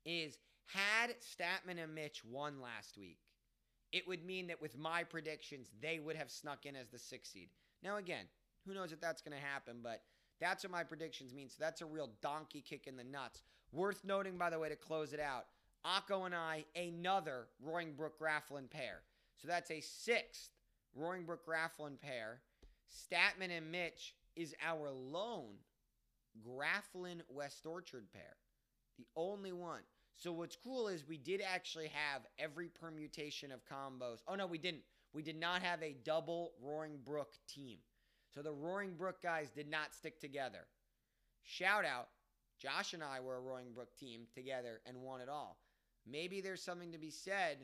[0.04, 3.18] is had Statman and Mitch won last week,
[3.92, 7.32] it would mean that with my predictions, they would have snuck in as the sixth
[7.32, 7.48] seed.
[7.82, 8.24] Now, again,
[8.66, 10.02] who knows if that's going to happen, but
[10.40, 11.48] that's what my predictions mean.
[11.48, 13.42] So that's a real donkey kick in the nuts.
[13.72, 15.46] Worth noting, by the way, to close it out,
[15.84, 19.02] Akko and I, another Roaring Brook Grafflin pair.
[19.36, 20.50] So that's a sixth
[20.94, 22.40] Roaring Brook Grafflin pair.
[22.88, 25.56] Statman and Mitch is our lone
[26.44, 28.36] Grafflin West Orchard pair.
[28.98, 29.82] The only one.
[30.16, 34.22] So what's cool is we did actually have every permutation of combos.
[34.26, 34.82] Oh no, we didn't.
[35.12, 37.78] We did not have a double Roaring Brook team.
[38.34, 40.66] So the Roaring Brook guys did not stick together.
[41.42, 42.08] Shout out,
[42.58, 45.58] Josh and I were a Roaring Brook team together and won it all.
[46.06, 47.58] Maybe there's something to be said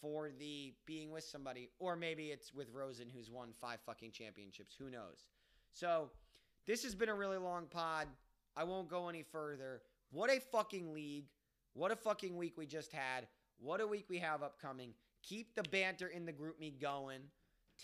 [0.00, 4.74] for the being with somebody, or maybe it's with Rosen who's won five fucking championships.
[4.78, 5.28] Who knows?
[5.72, 6.10] So
[6.66, 8.08] this has been a really long pod.
[8.56, 9.82] I won't go any further.
[10.10, 11.26] What a fucking league.
[11.74, 13.26] What a fucking week we just had.
[13.58, 14.94] What a week we have upcoming.
[15.22, 17.20] Keep the banter in the GroupMe going.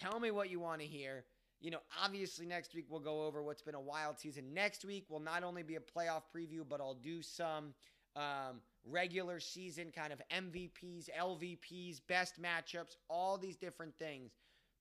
[0.01, 1.25] Tell me what you want to hear.
[1.61, 4.55] You know, obviously next week we'll go over what's been a wild season.
[4.55, 7.75] Next week will not only be a playoff preview, but I'll do some
[8.17, 14.31] um, regular season kind of MVPs, LVPs, best matchups, all these different things.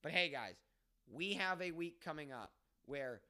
[0.02, 0.54] But hey, guys,
[1.12, 2.52] we have a week coming up
[2.86, 3.20] where,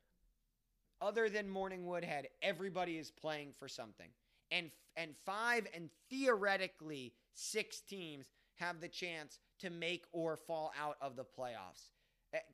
[1.00, 4.10] other than Morning Woodhead, everybody is playing for something.
[4.50, 8.26] And, and five and theoretically six teams
[8.56, 11.90] have the chance to make or fall out of the playoffs.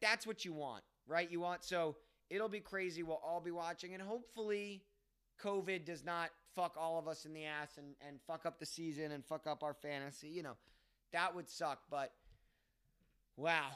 [0.01, 1.31] That's what you want, right?
[1.31, 1.97] You want so
[2.31, 3.03] it'll be crazy.
[3.03, 4.83] We'll all be watching, and hopefully,
[5.43, 8.67] COVID does not fuck all of us in the ass and, and fuck up the
[8.67, 10.29] season and fuck up our fantasy.
[10.29, 10.57] You know,
[11.13, 11.81] that would suck.
[11.91, 12.13] But
[13.37, 13.69] wow,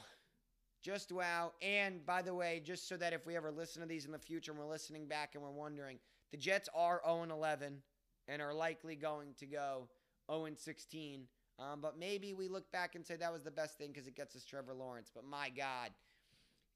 [0.81, 1.51] just wow.
[1.61, 4.19] And by the way, just so that if we ever listen to these in the
[4.19, 5.99] future and we're listening back and we're wondering,
[6.31, 7.77] the Jets are 0 11
[8.27, 9.87] and are likely going to go
[10.31, 11.23] 0 16.
[11.59, 14.15] Um, but maybe we look back and say that was the best thing because it
[14.15, 15.11] gets us Trevor Lawrence.
[15.13, 15.91] But my God,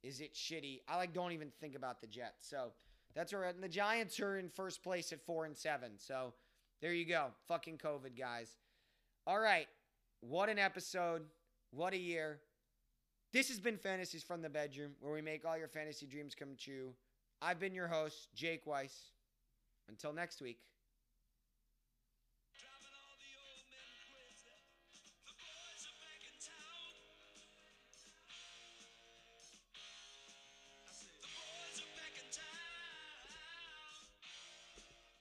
[0.04, 0.82] is it shitty?
[0.88, 2.48] I like don't even think about the Jets.
[2.48, 2.72] So
[3.16, 3.56] that's all right.
[3.56, 5.92] And the Giants are in first place at four and seven.
[5.98, 6.34] So
[6.82, 7.28] there you go.
[7.48, 8.52] Fucking COVID, guys.
[9.26, 9.68] All right.
[10.22, 11.24] What an episode.
[11.72, 12.40] What a year.
[13.34, 16.56] This has been Fantasies from the Bedroom, where we make all your fantasy dreams come
[16.58, 16.94] true.
[17.42, 19.12] I've been your host, Jake Weiss.
[19.90, 20.60] Until next week.